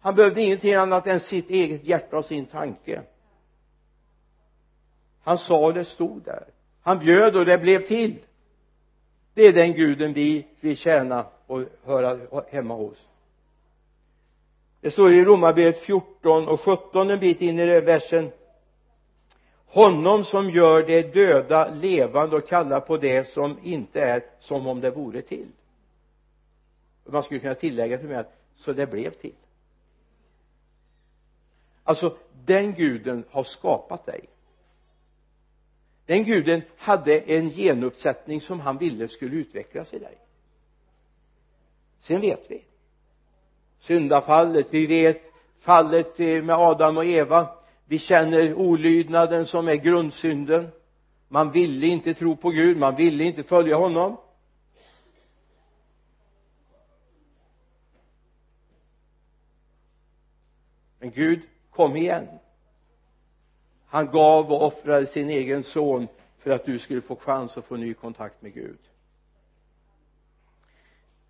Han 0.00 0.14
behövde 0.14 0.42
ingenting 0.42 0.74
annat 0.74 1.06
än 1.06 1.20
sitt 1.20 1.50
eget 1.50 1.84
hjärta 1.84 2.18
och 2.18 2.24
sin 2.24 2.46
tanke. 2.46 3.02
Han 5.22 5.38
sa 5.38 5.66
och 5.66 5.74
det 5.74 5.84
stod 5.84 6.22
där. 6.22 6.44
Han 6.82 6.98
bjöd 6.98 7.36
och 7.36 7.44
det 7.44 7.58
blev 7.58 7.86
till. 7.86 8.18
Det 9.34 9.42
är 9.42 9.52
den 9.52 9.72
guden 9.72 10.12
vi 10.12 10.46
vill 10.60 10.76
tjäna 10.76 11.26
och 11.46 11.62
höra 11.84 12.20
hemma 12.50 12.74
hos. 12.74 12.98
Det 14.80 14.90
står 14.90 15.12
i 15.12 15.24
romarbrevet 15.24 15.78
14 15.78 16.48
och 16.48 16.60
17 16.60 17.10
en 17.10 17.18
bit 17.18 17.40
in 17.40 17.58
i 17.58 17.66
den 17.66 17.84
versen 17.84 18.30
honom 19.74 20.24
som 20.24 20.50
gör 20.50 20.82
det 20.86 21.14
döda 21.14 21.68
levande 21.68 22.36
och 22.36 22.48
kallar 22.48 22.80
på 22.80 22.96
det 22.96 23.28
som 23.28 23.58
inte 23.62 24.00
är 24.00 24.24
som 24.40 24.66
om 24.66 24.80
det 24.80 24.90
vore 24.90 25.22
till. 25.22 25.48
Man 27.04 27.22
skulle 27.22 27.40
kunna 27.40 27.54
tillägga 27.54 27.98
till 27.98 28.08
mig 28.08 28.16
att 28.16 28.36
så 28.56 28.72
det 28.72 28.86
blev 28.86 29.10
till. 29.10 29.34
Alltså 31.84 32.16
den 32.44 32.74
guden 32.74 33.24
har 33.30 33.44
skapat 33.44 34.06
dig. 34.06 34.24
Den 36.06 36.24
guden 36.24 36.62
hade 36.76 37.18
en 37.18 37.50
genuppsättning 37.50 38.40
som 38.40 38.60
han 38.60 38.78
ville 38.78 39.08
skulle 39.08 39.36
utvecklas 39.36 39.94
i 39.94 39.98
dig. 39.98 40.18
Sen 41.98 42.20
vet 42.20 42.50
vi. 42.50 42.64
Syndafallet 43.78 44.66
vi 44.70 44.86
vet 44.86 45.22
fallet 45.60 46.18
med 46.18 46.50
Adam 46.50 46.96
och 46.96 47.04
Eva 47.04 47.48
vi 47.86 47.98
känner 47.98 48.54
olydnaden 48.54 49.46
som 49.46 49.68
är 49.68 49.74
grundsynden. 49.74 50.68
Man 51.28 51.52
ville 51.52 51.86
inte 51.86 52.14
tro 52.14 52.36
på 52.36 52.50
Gud 52.50 52.76
man 52.76 52.96
ville 52.96 53.24
inte 53.24 53.42
följa 53.42 53.76
honom. 53.76 54.16
Men 60.98 61.10
Gud 61.10 61.40
kom 61.70 61.96
igen. 61.96 62.28
Han 63.86 64.10
gav 64.10 64.52
och 64.52 64.62
offrade 64.66 65.06
sin 65.06 65.30
egen 65.30 65.62
son 65.62 66.08
för 66.38 66.50
att 66.50 66.64
du 66.64 66.78
skulle 66.78 67.00
få 67.00 67.16
chans 67.16 67.56
att 67.56 67.64
få 67.64 67.76
ny 67.76 67.94
kontakt 67.94 68.42
med 68.42 68.54
Gud. 68.54 68.78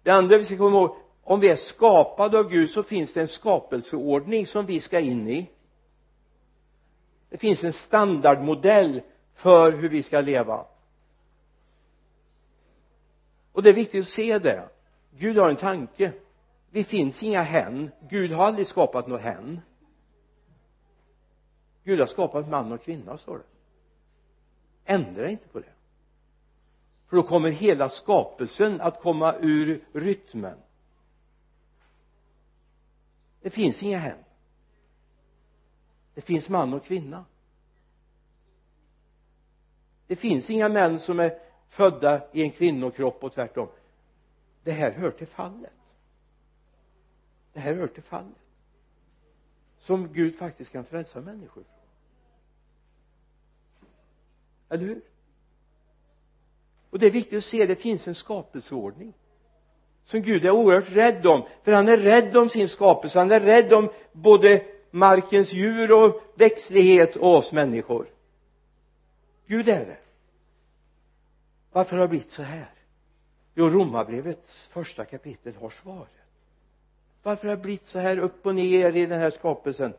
Det 0.02 0.10
andra 0.10 0.38
vi 0.38 0.44
ska 0.44 0.56
komma 0.56 0.76
ihåg 0.76 0.96
om 1.22 1.40
vi 1.40 1.48
är 1.48 1.56
skapade 1.56 2.38
av 2.38 2.50
Gud 2.50 2.70
så 2.70 2.82
finns 2.82 3.12
det 3.12 3.20
en 3.20 3.28
skapelseordning 3.28 4.46
som 4.46 4.66
vi 4.66 4.80
ska 4.80 5.00
in 5.00 5.28
i 5.28 5.50
det 7.34 7.38
finns 7.38 7.64
en 7.64 7.72
standardmodell 7.72 9.02
för 9.34 9.72
hur 9.72 9.88
vi 9.88 10.02
ska 10.02 10.20
leva. 10.20 10.66
Och 13.52 13.62
det 13.62 13.68
är 13.68 13.74
viktigt 13.74 14.02
att 14.02 14.08
se 14.08 14.38
det. 14.38 14.68
Gud 15.10 15.38
har 15.38 15.50
en 15.50 15.56
tanke. 15.56 16.12
Det 16.70 16.84
finns 16.84 17.22
inga 17.22 17.42
hen. 17.42 17.90
Gud 18.10 18.32
har 18.32 18.44
aldrig 18.44 18.66
skapat 18.66 19.06
något 19.06 19.20
hen. 19.20 19.60
Gud 21.84 22.00
har 22.00 22.06
skapat 22.06 22.48
man 22.48 22.72
och 22.72 22.82
kvinna 22.82 23.18
står 23.18 23.38
det. 23.38 23.44
Ändra 24.92 25.30
inte 25.30 25.48
på 25.48 25.60
det. 25.60 25.72
För 27.08 27.16
då 27.16 27.22
kommer 27.22 27.50
hela 27.50 27.88
skapelsen 27.88 28.80
att 28.80 29.00
komma 29.00 29.34
ur 29.40 29.84
rytmen. 29.92 30.58
Det 33.40 33.50
finns 33.50 33.82
inga 33.82 33.98
hem 33.98 34.18
det 36.14 36.20
finns 36.20 36.48
man 36.48 36.74
och 36.74 36.84
kvinna. 36.84 37.24
Det 40.06 40.16
finns 40.16 40.50
inga 40.50 40.68
män 40.68 41.00
som 41.00 41.20
är 41.20 41.38
födda 41.68 42.22
i 42.32 42.42
en 42.42 42.50
kvinnokropp 42.50 43.24
och 43.24 43.32
tvärtom. 43.32 43.68
Det 44.62 44.72
här 44.72 44.90
hör 44.90 45.10
till 45.10 45.26
fallet. 45.26 45.72
Det 47.52 47.60
här 47.60 47.74
hör 47.74 47.86
till 47.86 48.02
fallet. 48.02 48.38
Som 49.78 50.12
Gud 50.12 50.36
faktiskt 50.36 50.72
kan 50.72 50.84
frälsa 50.84 51.20
människor 51.20 51.62
från 51.62 51.74
eller 54.68 54.86
hur? 54.86 55.00
Och 56.90 56.98
det 56.98 57.06
är 57.06 57.10
viktigt 57.10 57.38
att 57.38 57.44
se 57.44 57.66
det 57.66 57.76
finns 57.76 58.08
en 58.08 58.14
skapelseordning 58.14 59.14
som 60.04 60.22
Gud 60.22 60.44
är 60.44 60.50
oerhört 60.50 60.90
rädd 60.90 61.26
om. 61.26 61.42
För 61.62 61.72
han 61.72 61.88
är 61.88 61.96
rädd 61.96 62.36
om 62.36 62.48
sin 62.48 62.68
skapelse. 62.68 63.18
Han 63.18 63.32
är 63.32 63.40
rädd 63.40 63.72
om 63.72 63.90
både 64.12 64.62
markens 64.94 65.52
djur 65.52 65.92
och 65.92 66.22
växtlighet 66.34 67.16
och 67.16 67.36
oss 67.36 67.52
människor. 67.52 68.06
Gud 69.46 69.68
är 69.68 69.86
det. 69.86 69.98
Varför 71.72 71.96
har 71.96 72.02
det 72.02 72.08
blivit 72.08 72.32
så 72.32 72.42
här? 72.42 72.70
Jo 73.54 73.68
romarbrevets 73.68 74.68
första 74.72 75.04
kapitel 75.04 75.54
har 75.56 75.70
svaret. 75.70 76.08
Varför 77.22 77.48
har 77.48 77.56
det 77.56 77.62
blivit 77.62 77.86
så 77.86 77.98
här 77.98 78.18
upp 78.18 78.46
och 78.46 78.54
ner 78.54 78.96
i 78.96 79.06
den 79.06 79.20
här 79.20 79.30
skapelsen? 79.30 79.94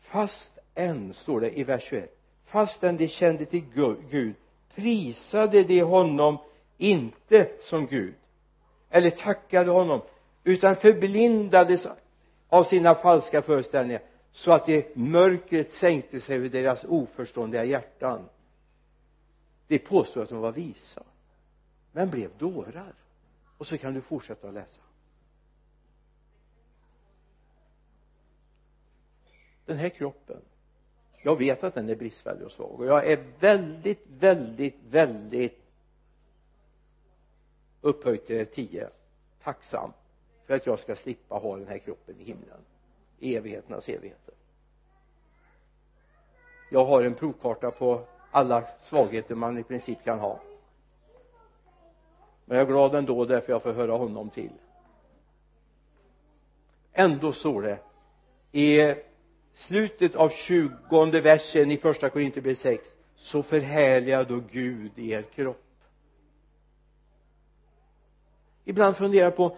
Fast 0.00 0.58
än 0.74 1.14
står 1.14 1.40
det 1.40 1.58
i 1.58 1.64
vers 1.64 1.82
21 1.82 2.18
fastän 2.46 2.96
de 2.96 3.08
kände 3.08 3.44
till 3.44 3.64
Gud 4.10 4.34
prisade 4.74 5.62
de 5.62 5.80
honom 5.80 6.38
inte 6.78 7.50
som 7.62 7.86
Gud 7.86 8.14
eller 8.90 9.10
tackade 9.10 9.70
honom 9.70 10.00
utan 10.44 10.76
förblindades 10.76 11.86
av 12.54 12.64
sina 12.64 12.94
falska 12.94 13.42
föreställningar 13.42 14.02
så 14.32 14.52
att 14.52 14.66
det 14.66 14.96
mörkret 14.96 15.72
sänkte 15.72 16.20
sig 16.20 16.36
över 16.36 16.48
deras 16.48 16.84
oförståndiga 16.84 17.64
hjärtan. 17.64 18.28
De 19.66 19.78
påstod 19.78 20.22
att 20.22 20.28
de 20.28 20.38
var 20.38 20.52
visa. 20.52 21.02
Men 21.92 22.10
blev 22.10 22.38
dårar. 22.38 22.94
Och 23.58 23.66
så 23.66 23.78
kan 23.78 23.94
du 23.94 24.00
fortsätta 24.00 24.48
att 24.48 24.54
läsa. 24.54 24.80
Den 29.66 29.76
här 29.76 29.88
kroppen 29.88 30.40
jag 31.22 31.36
vet 31.38 31.64
att 31.64 31.74
den 31.74 31.88
är 31.88 31.96
bristfällig 31.96 32.46
och 32.46 32.52
svag. 32.52 32.80
Och 32.80 32.86
jag 32.86 33.06
är 33.06 33.24
väldigt 33.40 34.06
väldigt 34.06 34.76
väldigt 34.90 35.62
upphöjt 37.80 38.26
till 38.26 38.46
tio. 38.46 38.90
Tacksam 39.42 39.92
för 40.46 40.54
att 40.54 40.66
jag 40.66 40.78
ska 40.78 40.96
slippa 40.96 41.34
ha 41.34 41.56
den 41.56 41.68
här 41.68 41.78
kroppen 41.78 42.20
i 42.20 42.24
himlen. 42.24 42.58
I 43.18 43.36
evigheternas 43.36 43.88
evigheter. 43.88 44.34
Jag 46.70 46.84
har 46.84 47.02
en 47.02 47.14
provkarta 47.14 47.70
på 47.70 48.06
alla 48.30 48.64
svagheter 48.80 49.34
man 49.34 49.58
i 49.58 49.62
princip 49.62 50.04
kan 50.04 50.18
ha. 50.18 50.40
Men 52.44 52.58
jag 52.58 52.66
är 52.66 52.70
glad 52.70 52.94
ändå 52.94 53.24
därför 53.24 53.52
jag 53.52 53.62
får 53.62 53.72
höra 53.72 53.92
honom 53.92 54.30
till. 54.30 54.52
Ändå 56.92 57.32
står 57.32 57.62
det 57.62 57.78
i 58.52 58.94
slutet 59.54 60.14
av 60.14 60.28
tjugonde 60.28 61.20
versen 61.20 61.70
i 61.70 61.76
första 61.76 62.10
Korinthierbrevet 62.10 62.58
6 62.58 62.96
så 63.16 63.42
förhärligar 63.42 64.24
då 64.24 64.42
Gud 64.50 64.98
er 64.98 65.22
kropp. 65.22 65.60
Ibland 68.64 68.96
funderar 68.96 69.24
jag 69.24 69.36
på 69.36 69.56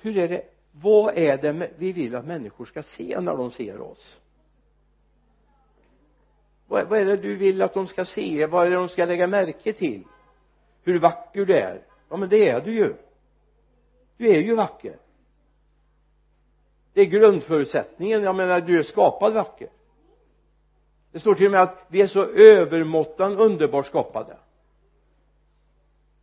hur 0.00 0.18
är 0.18 0.28
det? 0.28 0.42
Vad 0.72 1.18
är 1.18 1.38
det 1.38 1.70
vi 1.78 1.92
vill 1.92 2.14
att 2.14 2.26
människor 2.26 2.64
ska 2.64 2.82
se 2.82 3.20
när 3.20 3.36
de 3.36 3.50
ser 3.50 3.80
oss. 3.80 4.20
Vad, 6.66 6.92
är 6.92 7.04
det 7.04 7.16
du 7.16 7.36
vill 7.36 7.62
att 7.62 7.74
de 7.74 7.86
ska 7.86 8.04
se? 8.04 8.46
Vad 8.46 8.66
är 8.66 8.70
det 8.70 8.76
de 8.76 8.88
ska 8.88 9.04
lägga 9.04 9.26
märke 9.26 9.72
till? 9.72 10.04
Hur 10.82 10.98
vacker 10.98 11.44
du 11.44 11.54
är. 11.54 11.82
Ja 12.08 12.16
men 12.16 12.28
det 12.28 12.48
är 12.48 12.60
du 12.60 12.72
ju. 12.72 12.94
Du 14.16 14.28
är 14.28 14.40
ju 14.40 14.54
vacker. 14.54 14.96
Det 16.92 17.00
är 17.00 17.04
grundförutsättningen. 17.04 18.22
Jag 18.22 18.36
menar 18.36 18.60
du 18.60 18.78
är 18.78 18.82
skapad 18.82 19.34
vacker. 19.34 19.68
Det 21.12 21.20
står 21.20 21.34
till 21.34 21.46
och 21.46 21.52
med 21.52 21.62
att 21.62 21.86
vi 21.88 22.02
är 22.02 22.06
så 22.06 22.24
övermåttan 22.24 23.36
underbart 23.36 23.86
skapade. 23.86 24.36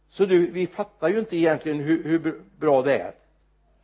Så 0.10 0.26
du, 0.26 0.52
vi 0.52 0.68
fattar 0.68 1.10
ju 1.10 1.20
inte 1.20 1.38
egentligen 1.38 1.80
hur, 1.80 2.04
hur 2.04 2.44
bra 2.58 2.82
det 2.82 2.98
är 2.98 3.16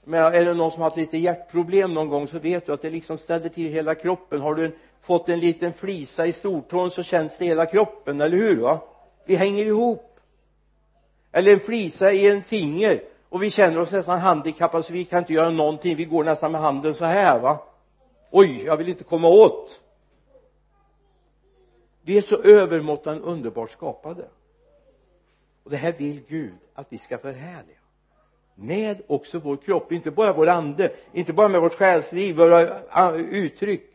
men 0.04 0.24
är 0.34 0.46
det 0.46 0.54
någon 0.54 0.72
som 0.72 0.82
har 0.82 0.90
haft 0.90 0.98
lite 0.98 1.18
hjärtproblem 1.18 1.94
någon 1.94 2.10
gång 2.10 2.28
så 2.28 2.40
vet 2.40 2.66
du 2.66 2.74
att 2.74 2.82
det 2.82 2.90
liksom 2.90 3.18
ställer 3.18 3.50
till 3.50 3.72
hela 3.72 3.96
kroppen. 3.96 4.42
Har 4.42 4.56
du 4.56 4.66
en, 4.66 4.72
fått 5.02 5.30
en 5.30 5.40
liten 5.40 5.74
flisa 5.74 6.26
i 6.26 6.34
stortån 6.34 6.92
så 6.92 7.04
känns 7.04 7.38
det 7.38 7.46
hela 7.46 7.66
kroppen, 7.66 8.22
eller 8.22 8.38
hur 8.38 8.62
va? 8.62 8.80
Vi 9.26 9.36
hänger 9.36 9.66
ihop. 9.66 10.20
Eller 11.32 11.54
en 11.54 11.60
flisa 11.60 12.12
i 12.12 12.28
en 12.28 12.44
finger. 12.44 13.04
Och 13.30 13.44
vi 13.44 13.52
känner 13.52 13.78
oss 13.80 13.92
nästan 13.92 14.20
handikappade 14.20 14.84
så 14.84 14.94
vi 14.94 15.06
kan 15.06 15.20
inte 15.20 15.34
göra 15.34 15.50
någonting. 15.50 15.96
Vi 15.96 16.06
går 16.06 16.24
nästan 16.24 16.52
med 16.52 16.62
handen 16.62 16.96
så 16.96 17.06
här 17.06 17.40
va? 17.40 17.64
Oj 18.32 18.64
jag 18.64 18.78
vill 18.78 18.90
inte 18.90 19.04
komma 19.04 19.28
åt. 19.28 19.82
Vi 22.02 22.18
är 22.18 22.22
så 22.22 22.42
övermåttan 22.42 23.22
underbart 23.22 23.72
skapade. 23.72 24.26
Och 25.64 25.72
det 25.72 25.78
här 25.78 25.94
vill 25.98 26.22
Gud 26.28 26.58
att 26.74 26.88
vi 26.90 26.98
ska 26.98 27.18
förhärliga 27.18 27.81
med 28.62 29.02
också 29.08 29.40
vår 29.40 29.58
kropp, 29.58 29.92
inte 29.92 30.12
bara 30.12 30.34
vår 30.34 30.48
ande, 30.48 30.92
inte 31.14 31.34
bara 31.34 31.48
med 31.48 31.62
vårt 31.62 31.74
själsliv, 31.74 32.36
våra 32.36 32.82
ah, 32.90 33.12
uttryck. 33.12 33.88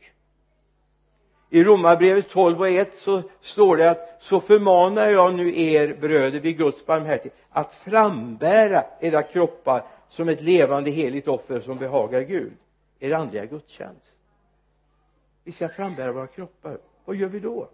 I 1.51 1.65
romarbrevet 1.65 2.29
12 2.29 2.61
och 2.61 2.69
1 2.69 2.95
så 2.95 3.23
står 3.41 3.77
det 3.77 3.91
att 3.91 4.17
så 4.23 4.41
förmanar 4.41 5.09
jag 5.09 5.35
nu 5.35 5.61
er 5.61 5.95
bröder 6.01 6.41
vid 6.41 6.59
Guds 6.59 6.87
barmhärtighet 6.87 7.39
att 7.51 7.75
frambära 7.75 8.85
era 9.01 9.23
kroppar 9.23 9.85
som 10.09 10.29
ett 10.29 10.43
levande 10.43 10.91
heligt 10.91 11.29
offer 11.29 11.61
som 11.61 11.79
behagar 11.79 12.21
Gud 12.21 12.53
er 12.99 13.13
andliga 13.13 13.45
gudstjänst. 13.45 14.19
Vi 15.45 15.53
ska 15.53 15.69
frambära 15.69 16.13
våra 16.13 16.27
kroppar. 16.27 16.79
Vad 17.05 17.17
gör 17.17 17.29
vi 17.29 17.41
då? 17.41 17.69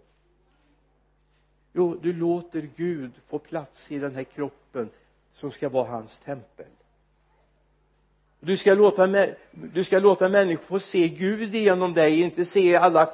Jo 1.73 1.99
du 2.01 2.13
låter 2.13 2.69
Gud 2.75 3.11
få 3.27 3.39
plats 3.39 3.91
i 3.91 3.99
den 3.99 4.15
här 4.15 4.23
kroppen 4.23 4.89
som 5.33 5.51
ska 5.51 5.69
vara 5.69 5.87
hans 5.87 6.19
tempel 6.19 6.65
du 8.45 8.57
ska 8.57 8.73
låta, 8.73 9.07
du 9.51 9.83
ska 9.83 9.99
låta 9.99 10.29
människor 10.29 10.63
få 10.63 10.79
se 10.79 11.07
Gud 11.07 11.55
genom 11.55 11.93
dig 11.93 12.21
inte 12.21 12.45
se 12.45 12.75
alla 12.75 13.09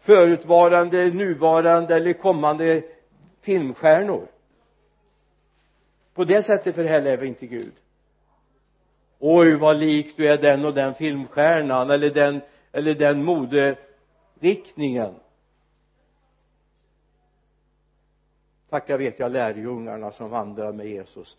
förutvarande, 0.00 1.10
nuvarande 1.10 1.96
eller 1.96 2.12
kommande 2.12 2.82
filmstjärnor. 3.40 4.28
På 6.14 6.24
det 6.24 6.42
sättet 6.42 6.74
förhärligar 6.74 7.16
vi 7.16 7.26
inte 7.26 7.46
Gud. 7.46 7.72
Oj 9.18 9.56
vad 9.56 9.76
lik 9.76 10.16
du 10.16 10.28
är 10.28 10.38
den 10.38 10.64
och 10.64 10.74
den 10.74 10.94
filmstjärnan 10.94 11.90
eller 11.90 12.10
den 12.10 12.40
eller 12.72 12.94
den 12.94 13.24
moderiktningen. 13.24 15.14
Tacka 18.70 18.96
vet 18.96 19.18
jag 19.18 19.32
lärjungarna 19.32 20.12
som 20.12 20.30
vandrade 20.30 20.72
med 20.72 20.86
Jesus. 20.86 21.36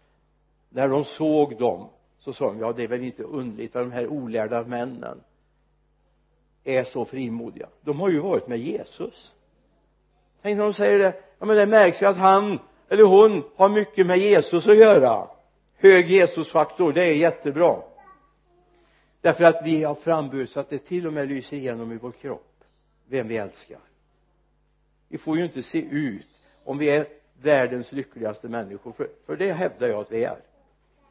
När 0.69 0.87
de 0.87 1.05
såg 1.05 1.57
dem 1.57 1.89
så 2.19 2.33
sa 2.33 2.45
de 2.45 2.59
ja 2.59 2.73
det 2.73 2.83
är 2.83 2.87
väl 2.87 3.03
inte 3.03 3.23
underligt 3.23 3.75
att 3.75 3.83
de 3.83 3.91
här 3.91 4.07
olärda 4.07 4.63
männen 4.63 5.21
är 6.63 6.83
så 6.83 7.05
frimodiga. 7.05 7.67
De 7.81 7.99
har 7.99 8.09
ju 8.09 8.19
varit 8.19 8.47
med 8.47 8.59
Jesus. 8.59 9.33
Tänk 10.41 10.57
när 10.57 10.63
de 10.63 10.73
säger 10.73 10.99
det. 10.99 11.13
Ja 11.39 11.45
men 11.45 11.57
det 11.57 11.65
märks 11.65 12.01
ju 12.01 12.05
att 12.05 12.17
han 12.17 12.59
eller 12.89 13.03
hon 13.03 13.43
har 13.55 13.69
mycket 13.69 14.07
med 14.07 14.17
Jesus 14.17 14.67
att 14.67 14.77
göra. 14.77 15.27
Hög 15.75 16.11
Jesusfaktor 16.11 16.93
det 16.93 17.03
är 17.03 17.13
jättebra. 17.13 17.81
Därför 19.21 19.43
att 19.43 19.61
vi 19.65 19.83
har 19.83 19.95
framburit 19.95 20.49
så 20.49 20.59
att 20.59 20.69
det 20.69 20.79
till 20.79 21.07
och 21.07 21.13
med 21.13 21.27
lyser 21.27 21.57
igenom 21.57 21.91
i 21.91 21.97
vår 21.97 22.11
kropp 22.11 22.63
vem 23.07 23.27
vi 23.27 23.37
älskar. 23.37 23.79
Vi 25.07 25.17
får 25.17 25.37
ju 25.37 25.43
inte 25.43 25.63
se 25.63 25.81
ut 25.81 26.27
om 26.63 26.77
vi 26.77 26.89
är 26.89 27.07
världens 27.41 27.91
lyckligaste 27.91 28.47
människor 28.47 28.91
för, 28.91 29.09
för 29.25 29.35
det 29.35 29.51
hävdar 29.51 29.87
jag 29.87 29.99
att 29.99 30.11
vi 30.11 30.23
är 30.23 30.39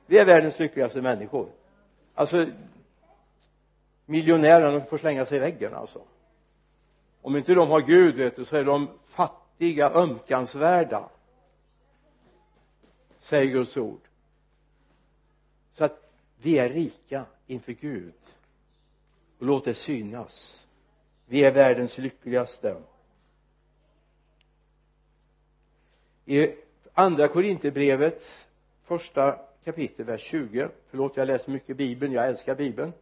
vi 0.09 0.19
är 0.19 0.25
världens 0.25 0.59
lyckligaste 0.59 1.03
människor. 1.03 1.49
Alltså 2.15 2.47
miljonärerna 4.07 4.85
får 4.85 4.99
slänga 4.99 5.27
sig 5.27 5.37
i 5.37 5.41
väggen 5.41 5.75
alltså. 5.75 6.03
Om 7.23 7.37
inte 7.37 7.55
de 7.55 7.69
har 7.69 7.81
Gud 7.81 8.15
vet 8.15 8.37
du 8.37 8.45
så 8.45 8.57
är 8.57 8.65
de 8.65 8.89
fattiga 9.07 9.91
ömkansvärda 9.91 11.09
säger 13.19 13.53
Guds 13.53 13.77
ord. 13.77 14.01
Så 15.73 15.85
att 15.85 16.13
vi 16.37 16.59
är 16.59 16.69
rika 16.69 17.25
inför 17.47 17.73
Gud. 17.73 18.15
Och 19.39 19.47
låt 19.47 19.65
det 19.65 19.75
synas. 19.75 20.67
Vi 21.27 21.45
är 21.45 21.53
världens 21.53 21.99
lyckligaste. 21.99 22.77
I 26.25 26.55
andra 26.95 27.29
korinterbrevets 27.29 28.47
första 28.85 29.48
kapitel 29.69 30.05
vers 30.05 30.23
20 30.23 30.69
förlåt 30.91 31.17
jag 31.17 31.27
läser 31.27 31.51
mycket 31.53 31.77
bibeln 31.77 32.13
jag 32.13 32.29
älskar 32.29 32.55
bibeln. 32.55 32.93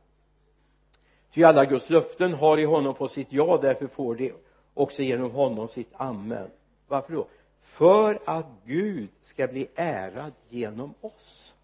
Ty 1.32 1.44
alla 1.44 1.64
Guds 1.64 1.90
löften 1.90 2.34
har 2.34 2.58
i 2.58 2.64
honom 2.64 2.94
fått 2.94 3.12
sitt 3.12 3.26
ja 3.30 3.58
därför 3.62 3.86
får 3.86 4.14
de 4.14 4.32
också 4.74 5.02
genom 5.02 5.30
honom 5.30 5.68
sitt 5.68 5.92
amen. 5.92 6.50
Varför 6.88 7.12
då? 7.12 7.26
För 7.62 8.18
att 8.24 8.46
Gud 8.64 9.08
ska 9.22 9.46
bli 9.46 9.68
ärad 9.74 10.32
genom 10.48 10.94
oss. 11.00 11.54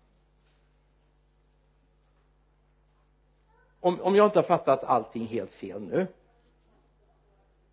Om, 3.80 4.00
om 4.00 4.16
jag 4.16 4.26
inte 4.26 4.38
har 4.38 4.44
fattat 4.44 4.84
allting 4.84 5.26
helt 5.26 5.52
fel 5.52 5.80
nu 5.80 6.06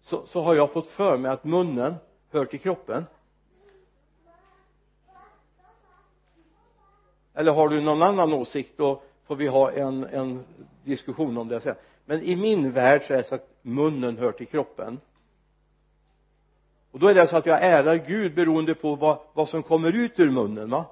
så, 0.02 0.26
så 0.26 0.42
har 0.42 0.56
jag 0.56 0.72
fått 0.72 0.88
för 0.88 1.18
mig 1.18 1.32
att 1.32 1.44
munnen 1.44 1.96
hör 2.30 2.46
till 2.46 2.60
kroppen. 2.60 3.06
Eller 7.40 7.52
har 7.52 7.70
du 7.70 7.82
någon 7.82 8.02
annan 8.02 8.34
åsikt? 8.34 8.78
Då 8.78 9.02
får 9.24 9.36
vi 9.36 9.48
ha 9.48 9.72
en, 9.72 10.04
en 10.04 10.46
diskussion 10.84 11.38
om 11.38 11.48
det 11.48 11.62
sen. 11.62 11.76
Men 12.06 12.22
i 12.24 12.36
min 12.36 12.72
värld 12.72 13.04
så 13.08 13.14
är 13.14 13.18
det 13.18 13.24
så 13.24 13.36
att 13.36 13.50
munnen 13.62 14.18
hör 14.18 14.32
till 14.32 14.48
kroppen. 14.48 15.00
Och 16.92 17.00
då 17.00 17.08
är 17.08 17.14
det 17.14 17.28
så 17.28 17.38
att 17.38 17.46
jag 17.46 17.66
ärar 17.66 17.96
Gud 17.96 18.36
beroende 18.36 18.76
på 18.76 18.96
vad, 18.96 19.20
vad 19.34 19.50
som 19.50 19.64
kommer 19.64 19.92
ut 19.92 20.20
ur 20.20 20.30
munnen 20.30 20.70
va? 20.70 20.86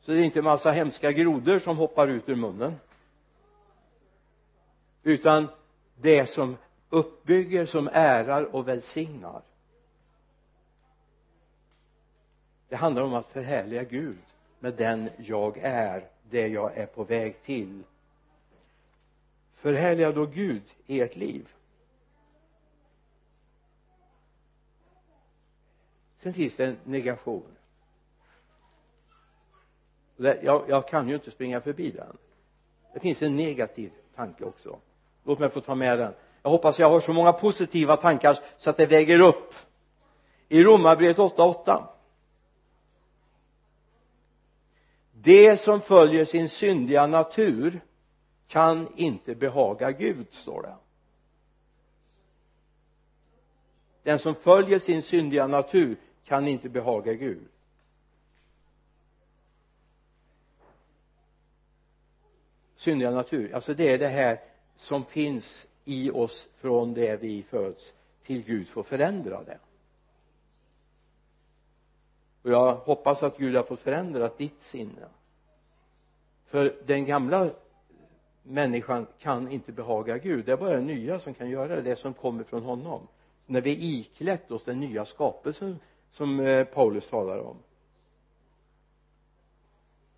Så 0.00 0.12
det 0.12 0.18
är 0.18 0.24
inte 0.24 0.38
en 0.38 0.44
massa 0.44 0.70
hemska 0.70 1.12
grodor 1.12 1.58
som 1.58 1.76
hoppar 1.76 2.08
ut 2.08 2.28
ur 2.28 2.36
munnen. 2.36 2.74
Utan 5.02 5.48
det 5.94 6.26
som 6.26 6.56
uppbygger, 6.90 7.66
som 7.66 7.88
ärar 7.92 8.54
och 8.54 8.68
välsignar. 8.68 9.42
Det 12.68 12.76
handlar 12.76 13.02
om 13.02 13.14
att 13.14 13.28
förhärliga 13.28 13.82
Gud 13.82 14.18
med 14.66 14.74
den 14.74 15.10
jag 15.16 15.58
är 15.58 16.08
det 16.30 16.48
jag 16.48 16.76
är 16.76 16.86
på 16.86 17.04
väg 17.04 17.42
till. 17.42 17.82
Förhärliga 19.54 20.12
då 20.12 20.26
Gud 20.26 20.62
i 20.86 21.00
ert 21.00 21.16
liv. 21.16 21.48
Sen 26.18 26.34
finns 26.34 26.56
det 26.56 26.66
en 26.66 26.76
negation. 26.84 27.56
Jag, 30.16 30.64
jag 30.68 30.88
kan 30.88 31.08
ju 31.08 31.14
inte 31.14 31.30
springa 31.30 31.60
förbi 31.60 31.90
den. 31.90 32.16
Det 32.94 33.00
finns 33.00 33.22
en 33.22 33.36
negativ 33.36 33.92
tanke 34.14 34.44
också. 34.44 34.78
Låt 35.24 35.38
mig 35.38 35.50
få 35.50 35.60
ta 35.60 35.74
med 35.74 35.98
den. 35.98 36.14
Jag 36.42 36.50
hoppas 36.50 36.78
jag 36.78 36.90
har 36.90 37.00
så 37.00 37.12
många 37.12 37.32
positiva 37.32 37.96
tankar 37.96 38.38
så 38.56 38.70
att 38.70 38.76
det 38.76 38.86
väger 38.86 39.20
upp. 39.20 39.54
I 40.48 40.64
romarbrevet 40.64 41.16
8.8 41.16 41.95
det 45.26 45.60
som 45.60 45.80
följer 45.80 46.24
sin 46.24 46.48
syndiga 46.48 47.06
natur 47.06 47.80
kan 48.46 48.88
inte 48.96 49.34
behaga 49.34 49.90
Gud 49.90 50.26
står 50.30 50.62
det. 50.62 50.76
Den 54.02 54.18
som 54.18 54.34
följer 54.34 54.78
sin 54.78 55.02
syndiga 55.02 55.46
natur 55.46 55.96
kan 56.24 56.48
inte 56.48 56.68
behaga 56.68 57.12
Gud. 57.12 57.48
Syndiga 62.76 63.10
natur 63.10 63.54
alltså 63.54 63.74
det 63.74 63.92
är 63.92 63.98
det 63.98 64.08
här 64.08 64.40
som 64.76 65.04
finns 65.04 65.66
i 65.84 66.10
oss 66.10 66.48
från 66.56 66.94
det 66.94 67.16
vi 67.22 67.42
föds 67.42 67.94
till 68.22 68.42
Gud 68.42 68.68
får 68.68 68.82
förändra 68.82 69.42
det. 69.42 69.58
Och 72.42 72.52
jag 72.52 72.74
hoppas 72.74 73.22
att 73.22 73.38
Gud 73.38 73.56
har 73.56 73.62
fått 73.62 73.80
förändra 73.80 74.28
ditt 74.36 74.62
sinne 74.62 75.08
för 76.46 76.76
den 76.86 77.04
gamla 77.04 77.50
människan 78.42 79.06
kan 79.18 79.52
inte 79.52 79.72
behaga 79.72 80.18
Gud. 80.18 80.44
Det 80.46 80.52
är 80.52 80.56
bara 80.56 80.76
den 80.76 80.86
nya 80.86 81.20
som 81.20 81.34
kan 81.34 81.50
göra 81.50 81.76
det, 81.76 81.82
det 81.82 81.96
som 81.96 82.14
kommer 82.14 82.44
från 82.44 82.62
honom. 82.62 83.08
När 83.46 83.60
vi 83.60 83.98
iklätt 83.98 84.50
oss 84.50 84.64
den 84.64 84.80
nya 84.80 85.04
skapelsen 85.04 85.78
som 86.10 86.40
eh, 86.40 86.64
Paulus 86.64 87.10
talar 87.10 87.38
om. 87.38 87.56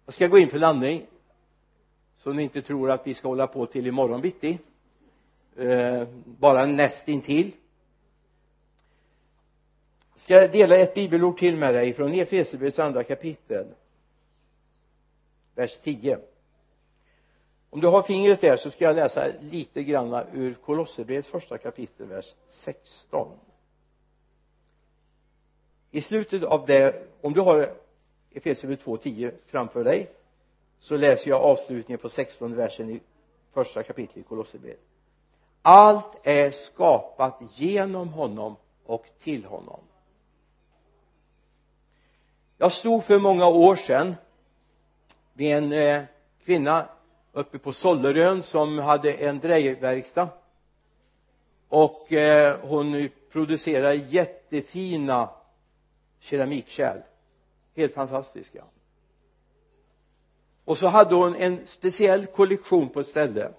Jag 0.05 0.15
ska 0.15 0.27
gå 0.27 0.39
in 0.39 0.51
för 0.51 0.59
landning 0.59 1.07
så 2.17 2.33
ni 2.33 2.43
inte 2.43 2.63
tror 2.63 2.91
att 2.91 3.07
vi 3.07 3.15
ska 3.15 3.29
hålla 3.29 3.47
på 3.47 3.67
till 3.67 3.87
imorgon 3.87 4.21
bitti. 4.21 4.59
Eh, 5.57 6.09
bara 6.25 6.67
nästintill. 6.67 7.53
Ska 10.17 10.35
jag 10.35 10.53
dela 10.53 10.77
ett 10.77 10.95
bibelord 10.95 11.39
till 11.39 11.57
med 11.57 11.75
dig 11.75 11.93
från 11.93 12.15
Efesierbrevets 12.15 12.79
andra 12.79 13.05
kapitel 13.05 13.67
vers 15.59 15.79
10 15.79 16.19
om 17.71 17.81
du 17.81 17.87
har 17.87 18.03
fingret 18.03 18.41
där 18.41 18.57
så 18.57 18.71
ska 18.71 18.85
jag 18.85 18.97
läsa 18.97 19.27
lite 19.41 19.83
grann 19.83 20.27
ur 20.33 20.55
Kolosserbrevets 20.55 21.29
första 21.29 21.59
kapitel 21.59 22.07
vers 22.07 22.35
16 22.47 23.39
i 25.91 26.01
slutet 26.01 26.43
av 26.43 26.67
det 26.67 27.07
om 27.21 27.33
du 27.33 27.41
har 27.41 27.75
Efesierbrevet 28.31 28.85
2.10 28.85 29.35
framför 29.47 29.85
dig 29.85 30.11
så 30.81 30.97
läser 30.97 31.31
jag 31.31 31.43
avslutningen 31.43 31.99
på 31.99 32.09
16 32.09 32.57
versen 32.57 32.91
i 32.91 33.01
första 33.53 33.83
kapitlet 33.83 34.17
i 34.17 34.23
Kolosserbrevet. 34.23 34.81
Allt 35.63 36.27
är 36.27 36.51
skapat 36.51 37.39
genom 37.55 38.09
honom 38.09 38.57
och 38.85 39.07
till 39.21 39.45
honom. 39.45 39.81
Jag 42.59 42.73
stod 42.73 43.05
för 43.05 43.19
många 43.19 43.47
år 43.47 43.77
sedan 43.77 44.15
vid 45.39 45.53
en 45.53 45.73
eh, 45.73 46.03
kvinna 46.45 46.89
uppe 47.33 47.59
på 47.59 47.73
Sollerön 47.73 48.43
som 48.43 48.79
hade 48.79 49.13
en 49.13 49.39
drejverkstad 49.39 50.29
och 51.69 52.13
eh, 52.13 52.59
hon 52.61 53.09
producerade 53.33 53.95
jättefina 53.95 55.31
keramikkärl. 56.19 57.01
Helt 57.77 57.95
fantastiska. 57.95 58.65
Och 60.65 60.79
så 60.79 60.87
hade 60.87 61.15
hon 61.15 61.35
en 61.35 61.67
speciell 61.67 62.27
kollektion 62.27 62.89
på 62.89 63.01
ett 63.01 63.07
ställe 63.07 63.53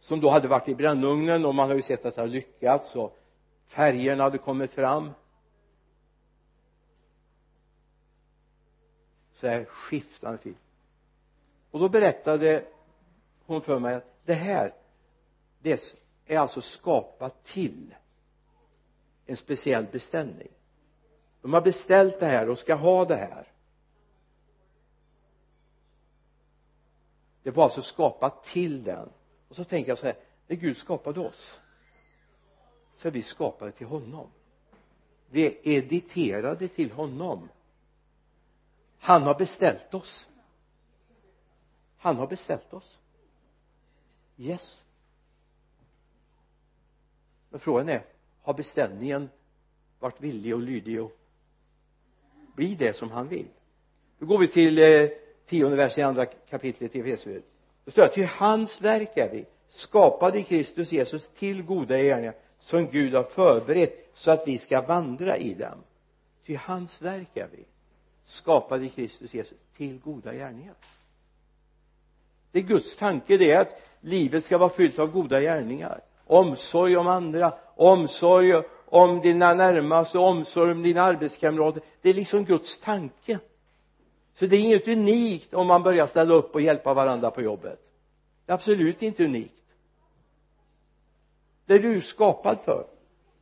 som 0.00 0.20
då 0.20 0.30
hade 0.30 0.48
varit 0.48 0.68
i 0.68 0.74
brännugnen 0.74 1.44
och 1.44 1.54
man 1.54 1.68
har 1.68 1.76
ju 1.76 1.82
sett 1.82 2.06
att 2.06 2.14
det 2.14 2.20
har 2.20 2.28
lyckats 2.28 2.96
och 2.96 3.18
färgerna 3.66 4.24
hade 4.24 4.38
kommit 4.38 4.72
fram. 4.72 5.10
Så 9.34 9.46
här 9.46 9.64
skiftande 9.64 10.38
fint 10.38 10.58
och 11.70 11.80
då 11.80 11.88
berättade 11.88 12.64
hon 13.46 13.60
för 13.60 13.78
mig 13.78 13.94
att 13.94 14.14
det 14.24 14.34
här 14.34 14.74
det 15.58 15.94
är 16.26 16.38
alltså 16.38 16.60
skapat 16.60 17.44
till 17.44 17.94
en 19.26 19.36
speciell 19.36 19.86
beställning. 19.92 20.48
De 21.42 21.52
har 21.52 21.60
beställt 21.60 22.20
det 22.20 22.26
här 22.26 22.48
och 22.48 22.58
ska 22.58 22.74
ha 22.74 23.04
det 23.04 23.16
här. 23.16 23.52
Det 27.42 27.50
var 27.50 27.64
alltså 27.64 27.82
skapat 27.82 28.44
till 28.44 28.84
den. 28.84 29.08
Och 29.48 29.56
så 29.56 29.64
tänker 29.64 29.90
jag 29.90 29.98
så 29.98 30.06
här 30.06 30.16
när 30.46 30.56
Gud 30.56 30.76
skapade 30.76 31.20
oss 31.20 31.60
så 32.96 33.08
är 33.08 33.12
vi 33.12 33.22
skapade 33.22 33.72
till 33.72 33.86
honom. 33.86 34.26
Vi 35.30 35.46
är 35.46 35.68
editerade 35.68 36.68
till 36.68 36.92
honom. 36.92 37.48
Han 38.98 39.22
har 39.22 39.34
beställt 39.34 39.94
oss 39.94 40.28
han 41.98 42.16
har 42.16 42.26
beställt 42.26 42.72
oss. 42.72 42.98
Yes. 44.36 44.78
Men 47.50 47.60
frågan 47.60 47.88
är 47.88 48.02
har 48.42 48.54
beställningen 48.54 49.28
varit 49.98 50.20
villig 50.20 50.54
och 50.54 50.60
lydig 50.60 51.02
och 51.02 51.12
bli 52.54 52.74
det 52.74 52.96
som 52.96 53.10
han 53.10 53.28
vill? 53.28 53.48
Då 54.18 54.26
går 54.26 54.38
vi 54.38 54.48
till 54.48 54.78
eh, 54.78 55.08
tionde 55.46 55.76
versen 55.76 56.00
i 56.00 56.04
andra 56.04 56.26
kapitlet 56.26 56.96
i 56.96 57.00
Efesierbrevet. 57.00 57.44
Då 57.84 57.90
står 57.90 58.02
det 58.02 58.12
till 58.12 58.26
hans 58.26 58.80
verk 58.80 59.16
är 59.16 59.30
vi 59.32 59.46
skapade 59.68 60.38
i 60.38 60.42
Kristus 60.42 60.92
Jesus 60.92 61.28
till 61.28 61.62
goda 61.62 61.98
gärningar 61.98 62.34
som 62.58 62.86
Gud 62.86 63.14
har 63.14 63.22
förberett 63.22 64.10
så 64.14 64.30
att 64.30 64.48
vi 64.48 64.58
ska 64.58 64.82
vandra 64.82 65.36
i 65.36 65.54
dem. 65.54 65.78
Till 66.44 66.56
hans 66.56 67.02
verk 67.02 67.36
är 67.36 67.48
vi 67.52 67.64
skapade 68.24 68.86
i 68.86 68.88
Kristus 68.88 69.34
Jesus 69.34 69.58
till 69.76 69.98
goda 69.98 70.34
gärningar 70.34 70.74
det 72.52 72.58
är 72.58 72.62
Guds 72.62 72.96
tanke 72.96 73.36
det 73.36 73.50
är 73.50 73.60
att 73.60 73.80
livet 74.00 74.44
ska 74.44 74.58
vara 74.58 74.70
fyllt 74.70 74.98
av 74.98 75.10
goda 75.10 75.40
gärningar. 75.40 76.00
Omsorg 76.26 76.96
om 76.96 77.08
andra 77.08 77.54
omsorg 77.76 78.62
om 78.86 79.20
dina 79.20 79.54
närmaste 79.54 80.18
omsorg 80.18 80.72
om 80.72 80.82
dina 80.82 81.02
arbetskamrater. 81.02 81.82
Det 82.02 82.10
är 82.10 82.14
liksom 82.14 82.44
Guds 82.44 82.80
tanke. 82.80 83.38
Så 84.34 84.46
det 84.46 84.56
är 84.56 84.60
inget 84.60 84.88
unikt 84.88 85.54
om 85.54 85.66
man 85.66 85.82
börjar 85.82 86.06
ställa 86.06 86.34
upp 86.34 86.54
och 86.54 86.60
hjälpa 86.60 86.94
varandra 86.94 87.30
på 87.30 87.42
jobbet. 87.42 87.80
Det 88.46 88.52
är 88.52 88.54
absolut 88.54 89.02
inte 89.02 89.24
unikt. 89.24 89.54
Det 91.66 91.74
är 91.74 91.78
du 91.78 92.00
skapad 92.00 92.58
för. 92.64 92.86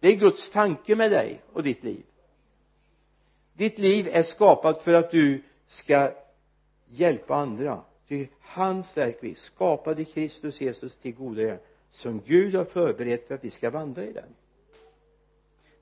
Det 0.00 0.08
är 0.08 0.16
Guds 0.16 0.50
tanke 0.50 0.96
med 0.96 1.10
dig 1.10 1.40
och 1.52 1.62
ditt 1.62 1.84
liv. 1.84 2.02
Ditt 3.52 3.78
liv 3.78 4.08
är 4.12 4.22
skapat 4.22 4.82
för 4.82 4.92
att 4.92 5.10
du 5.10 5.42
ska 5.68 6.12
hjälpa 6.88 7.34
andra 7.34 7.80
ty 8.08 8.26
hans 8.40 8.96
verk 8.96 9.18
vi 9.20 9.34
skapade 9.34 10.04
Kristus 10.04 10.60
Jesus 10.60 10.96
till 10.96 11.14
goda 11.14 11.40
gärningar 11.40 11.60
som 11.90 12.20
Gud 12.20 12.54
har 12.54 12.64
förberett 12.64 13.28
för 13.28 13.34
att 13.34 13.44
vi 13.44 13.50
ska 13.50 13.70
vandra 13.70 14.04
i 14.04 14.12
den. 14.12 14.34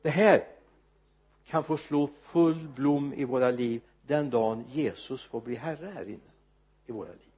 Det 0.03 0.11
här 0.11 0.47
kan 1.47 1.65
få 1.65 1.77
slå 1.77 2.11
full 2.23 2.69
blom 2.69 3.13
i 3.13 3.25
våra 3.25 3.51
liv 3.51 3.83
den 4.07 4.31
dagen 4.31 4.65
Jesus 4.73 5.25
får 5.25 5.41
bli 5.41 5.55
herre 5.55 5.93
här 5.95 6.05
inne 6.05 6.31
i 6.87 6.93
våra 6.93 7.09
liv. 7.09 7.33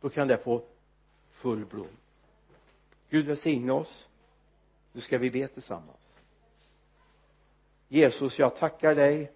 Då 0.00 0.08
kan 0.08 0.28
det 0.28 0.38
få 0.38 0.62
full 1.30 1.66
blom. 1.66 1.96
Gud 3.10 3.26
välsigne 3.26 3.72
oss. 3.72 4.08
Nu 4.92 5.00
ska 5.00 5.18
vi 5.18 5.30
be 5.30 5.48
tillsammans. 5.48 6.18
Jesus 7.88 8.38
jag 8.38 8.56
tackar 8.56 8.94
dig 8.94 9.32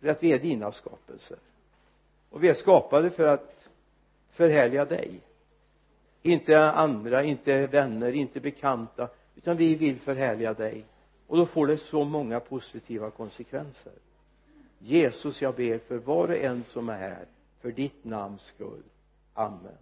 för 0.00 0.08
att 0.08 0.22
vi 0.22 0.32
är 0.32 0.38
dina 0.38 0.72
skapelser. 0.72 1.38
Och 2.30 2.44
vi 2.44 2.48
är 2.48 2.54
skapade 2.54 3.10
för 3.10 3.26
att 3.26 3.68
förhärliga 4.36 4.84
dig. 4.84 5.20
Inte 6.22 6.70
andra, 6.70 7.24
inte 7.24 7.66
vänner, 7.66 8.12
inte 8.12 8.40
bekanta 8.40 9.08
utan 9.34 9.56
vi 9.56 9.74
vill 9.74 10.00
förhärliga 10.00 10.54
dig. 10.54 10.84
Och 11.26 11.36
då 11.36 11.46
får 11.46 11.66
det 11.66 11.78
så 11.78 12.04
många 12.04 12.40
positiva 12.40 13.10
konsekvenser. 13.10 13.92
Jesus 14.78 15.42
jag 15.42 15.54
ber 15.54 15.78
för 15.78 15.96
var 15.96 16.28
och 16.28 16.36
en 16.36 16.64
som 16.64 16.88
är 16.88 16.98
här 16.98 17.26
för 17.60 17.72
ditt 17.72 18.04
namns 18.04 18.42
skull. 18.42 18.82
Amen. 19.34 19.78